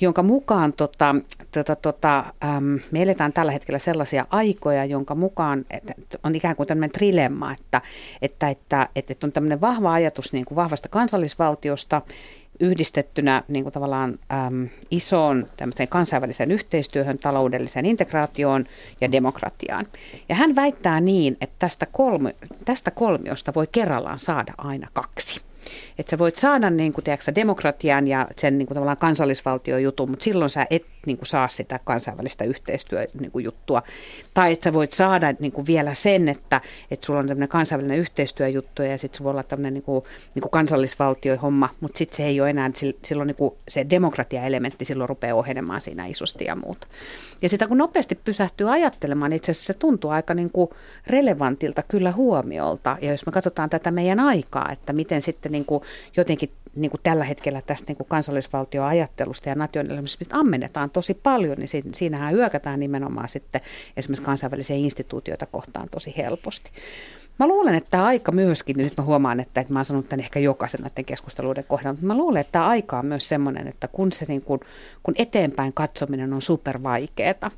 jonka 0.00 0.22
mukaan 0.22 0.72
tota, 0.72 1.14
tota, 1.52 1.76
tota, 1.76 2.24
äm, 2.56 2.80
me 2.90 3.02
eletään 3.02 3.32
tällä 3.32 3.52
hetkellä 3.52 3.78
sellaisia 3.78 4.26
aikoja, 4.30 4.84
jonka 4.84 5.14
mukaan 5.14 5.64
on 6.22 6.34
ikään 6.34 6.56
kuin 6.56 6.66
tämmöinen 6.66 6.90
trilemma, 6.90 7.52
että, 7.52 7.82
että, 8.22 8.48
että, 8.48 8.88
että 8.98 9.26
on 9.26 9.32
tämmöinen 9.32 9.60
vahva 9.60 9.92
ajatus 9.92 10.32
niin 10.32 10.44
kuin 10.44 10.56
vahvasta 10.56 10.88
kansallisvaltiosta, 10.88 12.02
yhdistettynä 12.60 13.42
niin 13.48 13.64
kuin 13.64 13.72
tavallaan 13.72 14.18
äm, 14.46 14.68
isoon 14.90 15.46
kansainväliseen 15.88 16.50
yhteistyöhön, 16.50 17.18
taloudelliseen 17.18 17.86
integraatioon 17.86 18.64
ja 19.00 19.12
demokratiaan. 19.12 19.86
Ja 20.28 20.34
hän 20.34 20.56
väittää 20.56 21.00
niin, 21.00 21.36
että 21.40 21.56
tästä, 21.58 21.86
kolmi, 21.86 22.30
tästä 22.64 22.90
kolmiosta 22.90 23.54
voi 23.54 23.66
kerrallaan 23.72 24.18
saada 24.18 24.54
aina 24.58 24.88
kaksi. 24.92 25.47
Että 25.98 26.10
sä 26.10 26.18
voit 26.18 26.36
saada 26.36 26.70
niin 26.70 26.92
kuin, 26.92 27.04
tiedätkö, 27.04 27.34
demokratian 27.34 28.08
ja 28.08 28.28
sen 28.36 28.58
niin 28.58 28.66
kuin, 28.66 28.74
tavallaan 28.74 28.96
kansallisvaltiojutun, 28.96 30.10
mutta 30.10 30.24
silloin 30.24 30.50
sä 30.50 30.66
et 30.70 30.84
niin 31.06 31.16
kuin, 31.16 31.26
saa 31.26 31.48
sitä 31.48 31.80
kansainvälistä 31.84 32.44
yhteistyöjuttua. 32.44 33.80
Niin 33.80 34.32
tai 34.34 34.52
että 34.52 34.64
sä 34.64 34.72
voit 34.72 34.92
saada 34.92 35.34
niin 35.40 35.52
kuin, 35.52 35.66
vielä 35.66 35.94
sen, 35.94 36.28
että, 36.28 36.60
että 36.90 37.06
sulla 37.06 37.20
on 37.20 37.26
tämmöinen 37.26 37.48
kansainvälinen 37.48 37.98
yhteistyöjuttu 37.98 38.82
ja 38.82 38.98
sitten 38.98 39.18
se 39.18 39.24
voi 39.24 39.30
olla 39.30 39.42
tämmöinen 39.42 39.74
niin 39.74 39.82
kuin, 39.82 40.04
niin 40.34 40.42
kuin 40.42 40.50
kansallisvaltiohomma, 40.50 41.68
mutta 41.80 41.98
sitten 41.98 42.16
se 42.16 42.24
ei 42.24 42.40
ole 42.40 42.50
enää, 42.50 42.70
silloin 43.04 43.26
niin 43.26 43.36
kuin, 43.36 43.54
se 43.68 43.86
demokratia-elementti 43.90 44.84
silloin 44.84 45.08
rupeaa 45.08 45.36
ohenemaan 45.36 45.80
siinä 45.80 46.06
isosti 46.06 46.44
ja 46.44 46.56
muuta. 46.56 46.86
Ja 47.42 47.48
sitä 47.48 47.66
kun 47.66 47.78
nopeasti 47.78 48.14
pysähtyy 48.14 48.72
ajattelemaan, 48.72 49.32
itse 49.32 49.52
asiassa 49.52 49.72
se 49.72 49.78
tuntuu 49.78 50.10
aika 50.10 50.34
niin 50.34 50.50
kuin 50.50 50.70
relevantilta 51.06 51.82
kyllä 51.82 52.12
huomiolta. 52.12 52.96
Ja 53.00 53.10
jos 53.10 53.26
me 53.26 53.32
katsotaan 53.32 53.70
tätä 53.70 53.90
meidän 53.90 54.20
aikaa, 54.20 54.72
että 54.72 54.92
miten 54.92 55.22
sitten 55.22 55.52
niin 55.52 55.64
kuin 55.64 55.82
jotenkin 56.16 56.50
niin 56.76 56.90
kuin 56.90 57.00
tällä 57.02 57.24
hetkellä 57.24 57.62
tästä 57.66 57.90
niin 57.90 57.96
kuin 57.96 58.06
kansallisvaltioajattelusta 58.08 59.48
ja 59.48 59.54
nationalismista 59.54 60.36
ammennetaan 60.36 60.90
tosi 60.90 61.14
paljon, 61.14 61.58
niin 61.58 61.94
siinähän 61.94 62.32
hyökätään 62.32 62.80
nimenomaan 62.80 63.28
sitten 63.28 63.60
esimerkiksi 63.96 64.24
kansainvälisiä 64.24 64.76
instituutioita 64.76 65.46
kohtaan 65.46 65.88
tosi 65.90 66.14
helposti. 66.16 66.70
Mä 67.38 67.46
luulen, 67.46 67.74
että 67.74 67.90
tämä 67.90 68.04
aika 68.04 68.32
myöskin, 68.32 68.76
nyt 68.76 68.96
mä 68.96 69.04
huomaan, 69.04 69.40
että, 69.40 69.60
että 69.60 69.72
mä 69.72 69.78
oon 69.78 69.84
sanonut 69.84 70.08
tämän 70.08 70.24
ehkä 70.24 70.38
jokaisen 70.38 70.80
näiden 70.80 71.04
keskusteluiden 71.04 71.64
kohdalla, 71.68 71.92
mutta 71.92 72.06
mä 72.06 72.16
luulen, 72.16 72.40
että 72.40 72.52
tämä 72.52 72.66
aika 72.66 72.98
on 72.98 73.06
myös 73.06 73.28
semmoinen, 73.28 73.68
että 73.68 73.88
kun, 73.88 74.12
se 74.12 74.24
niin 74.28 74.42
kuin, 74.42 74.60
kun 75.02 75.14
eteenpäin 75.18 75.72
katsominen 75.72 76.32
on 76.32 76.42
supervaikeeta, 76.42 77.50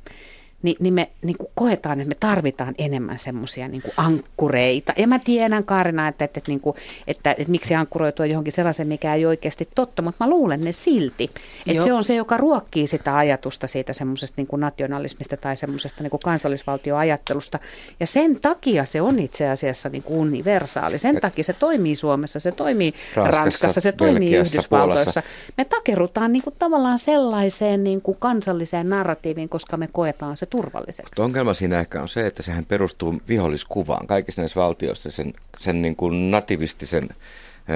niin, 0.61 0.75
niin 0.79 0.93
me 0.93 1.09
niin 1.21 1.37
kuin 1.37 1.51
koetaan, 1.55 1.99
että 1.99 2.09
me 2.09 2.15
tarvitaan 2.19 2.75
enemmän 2.77 3.19
semmoisia 3.19 3.67
niin 3.67 3.83
ankkureita. 3.97 4.93
Ja 4.97 5.07
mä 5.07 5.19
tiedän 5.19 5.63
Kaarina, 5.63 6.07
että, 6.07 6.25
että, 6.25 6.39
että, 6.39 6.51
niin 6.51 6.59
kuin, 6.59 6.75
että, 7.07 7.31
että, 7.31 7.51
miksi 7.51 7.75
ankkuroitua 7.75 8.25
johonkin 8.25 8.53
sellaisen, 8.53 8.87
mikä 8.87 9.15
ei 9.15 9.25
oikeasti 9.25 9.69
totta, 9.75 10.01
mutta 10.01 10.25
mä 10.25 10.29
luulen 10.29 10.61
ne 10.61 10.71
silti. 10.71 11.31
Että 11.67 11.83
se 11.83 11.93
on 11.93 12.03
se, 12.03 12.15
joka 12.15 12.37
ruokkii 12.37 12.87
sitä 12.87 13.17
ajatusta 13.17 13.67
siitä 13.67 13.93
semmoisesta 13.93 14.41
niin 14.41 14.59
nationalismista 14.59 15.37
tai 15.37 15.55
semmoisesta 15.55 16.03
niin 16.03 16.11
kansallisvaltioajattelusta. 16.23 17.59
Ja 17.99 18.07
sen 18.07 18.41
takia 18.41 18.85
se 18.85 19.01
on 19.01 19.19
itse 19.19 19.49
asiassa 19.49 19.89
niin 19.89 20.03
kuin 20.03 20.19
universaali. 20.19 20.99
Sen 20.99 21.21
takia 21.21 21.43
se 21.43 21.53
toimii 21.53 21.95
Suomessa, 21.95 22.39
se 22.39 22.51
toimii 22.51 22.93
Ranskassa, 23.15 23.41
Ranskassa 23.41 23.81
se 23.81 23.91
toimii 23.91 24.29
Belgiassa, 24.29 24.53
Yhdysvaltoissa. 24.53 25.21
Puolassa. 25.21 25.23
Me 25.57 25.65
takerutaan 25.65 26.33
niin 26.33 26.43
kuin 26.43 26.55
tavallaan 26.59 26.99
sellaiseen 26.99 27.83
niin 27.83 28.01
kuin 28.01 28.17
kansalliseen 28.19 28.89
narratiiviin, 28.89 29.49
koska 29.49 29.77
me 29.77 29.89
koetaan 29.91 30.37
se 30.37 30.45
turvalliseksi. 30.51 31.21
Ongelma 31.21 31.53
siinä 31.53 31.79
ehkä 31.79 32.01
on 32.01 32.09
se, 32.09 32.27
että 32.27 32.43
sehän 32.43 32.65
perustuu 32.65 33.21
viholliskuvaan. 33.27 34.07
Kaikissa 34.07 34.41
näissä 34.41 34.59
valtioissa 34.59 35.11
sen, 35.11 35.33
sen 35.59 35.81
niin 35.81 35.95
kuin 35.95 36.31
nativistisen 36.31 37.09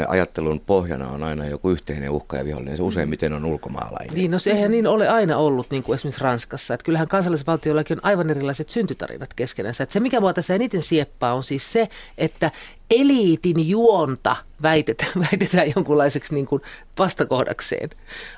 ajattelun 0.08 0.60
pohjana 0.60 1.10
on 1.10 1.24
aina 1.24 1.46
joku 1.46 1.70
yhteinen 1.70 2.10
uhka 2.10 2.38
ja 2.38 2.46
vihollinen. 2.46 2.78
Se 2.78 2.84
mm. 2.84 2.88
useimmiten 2.88 3.34
on 3.34 3.46
ulkomaalainen. 3.46 4.16
Niin, 4.16 4.32
no 4.32 4.40
sehän 4.40 4.72
niin 4.72 4.88
ole 4.88 5.10
aina 5.10 5.38
ollut, 5.38 5.72
niin 5.72 5.84
kuin 5.84 5.96
esimerkiksi 5.96 6.24
Ranskassa. 6.24 6.74
Että 6.74 6.84
kyllähän 6.84 7.08
kansallisvaltioillakin 7.08 7.98
on 7.98 8.06
aivan 8.06 8.30
erilaiset 8.30 8.70
syntytarinat 8.70 9.34
keskenänsä. 9.34 9.84
Että 9.84 9.94
se, 9.94 10.00
mikä 10.00 10.20
mua 10.20 10.34
tässä 10.34 10.56
eniten 10.56 10.82
sieppaa, 10.82 11.34
on 11.34 11.44
siis 11.44 11.74
se, 11.74 11.90
että 12.18 12.52
eliitin 12.90 13.70
juonta 13.70 14.36
väitetään, 14.62 15.12
väitetään 15.32 15.72
jonkunlaiseksi 15.76 16.34
niin 16.34 16.46
kuin 16.46 16.62
vastakohdakseen 17.00 17.90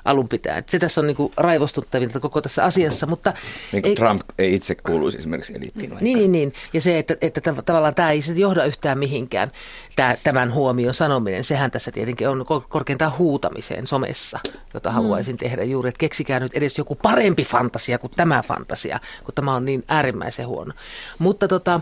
alun 0.04 0.28
pitäen. 0.28 0.64
Se 0.66 0.78
tässä 0.78 1.00
on 1.00 1.06
niin 1.06 1.16
kuin 1.16 1.32
raivostuttavinta 1.36 2.20
koko 2.20 2.40
tässä 2.40 2.64
asiassa. 2.64 3.06
Mutta 3.06 3.32
niin 3.72 3.82
kuin 3.82 3.90
ei, 3.90 3.96
Trump 3.96 4.22
ei 4.38 4.54
itse 4.54 4.74
kuuluisi 4.74 5.18
esimerkiksi 5.18 5.54
eliittiin. 5.56 5.96
Niin, 6.00 6.18
niin, 6.18 6.32
niin. 6.32 6.52
Ja 6.72 6.80
se, 6.80 6.98
että, 6.98 7.16
että 7.20 7.40
tavallaan 7.64 7.94
tämä 7.94 8.10
ei 8.10 8.20
johda 8.34 8.64
yhtään 8.64 8.98
mihinkään, 8.98 9.50
tämä, 9.96 10.16
tämän 10.24 10.52
huomion 10.52 10.94
sanominen. 10.94 11.44
Sehän 11.44 11.70
tässä 11.70 11.92
tietenkin 11.92 12.28
on 12.28 12.46
korkeintaan 12.68 13.18
huutamiseen 13.18 13.86
somessa, 13.86 14.38
jota 14.74 14.88
mm. 14.88 14.94
haluaisin 14.94 15.34
mm. 15.34 15.38
tehdä 15.38 15.64
juuri. 15.64 15.88
Että 15.88 15.98
keksikää 15.98 16.40
nyt 16.40 16.54
edes 16.54 16.78
joku 16.78 16.94
parempi 16.94 17.44
fantasia 17.44 17.98
kuin 17.98 18.12
tämä 18.16 18.42
fantasia, 18.42 19.00
kun 19.24 19.34
tämä 19.34 19.54
on 19.54 19.64
niin 19.64 19.84
äärimmäisen 19.88 20.46
huono. 20.46 20.72
Mutta 21.18 21.48
tota, 21.48 21.80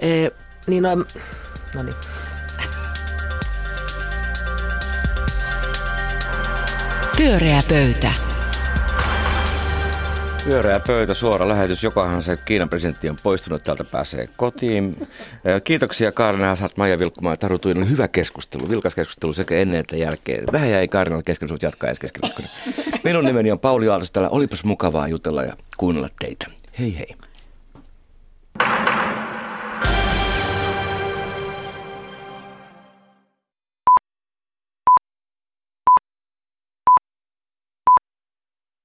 e, 0.00 0.28
niin 0.66 0.82
no, 0.82 0.90
No 1.74 1.82
niin. 1.82 1.96
Pyöreä 7.16 7.62
pöytä. 7.68 8.12
Pyöreä 10.44 10.80
pöytä, 10.80 11.14
suora 11.14 11.48
lähetys. 11.48 11.82
Jokahan 11.82 12.22
se 12.22 12.36
Kiinan 12.36 12.68
presidentti 12.68 13.10
on 13.10 13.16
poistunut, 13.22 13.62
täältä 13.62 13.84
pääsee 13.84 14.28
kotiin. 14.36 15.06
Kiitoksia 15.64 16.12
Kaarina 16.12 16.46
Hasat, 16.46 16.76
Maija 16.76 16.98
Vilkkumaa 16.98 17.32
ja 17.32 17.36
Taru 17.36 17.58
Tuinen. 17.58 17.90
Hyvä 17.90 18.08
keskustelu, 18.08 18.68
vilkas 18.68 18.94
keskustelu 18.94 19.32
sekä 19.32 19.54
ennen 19.54 19.80
että 19.80 19.96
jälkeen. 19.96 20.44
Vähän 20.52 20.70
jäi 20.70 20.88
Kaarinalle 20.88 21.22
kesken, 21.22 21.48
sinut 21.48 21.62
jatkaa 21.62 21.88
edes 21.88 22.00
kesken. 22.00 22.30
Minun 23.04 23.24
nimeni 23.24 23.52
on 23.52 23.60
Pauli 23.60 23.88
Aaltos, 23.88 24.10
täällä 24.10 24.30
olipas 24.30 24.64
mukavaa 24.64 25.08
jutella 25.08 25.42
ja 25.42 25.56
kuunnella 25.76 26.08
teitä. 26.20 26.46
Hei 26.78 26.98
hei. 26.98 27.16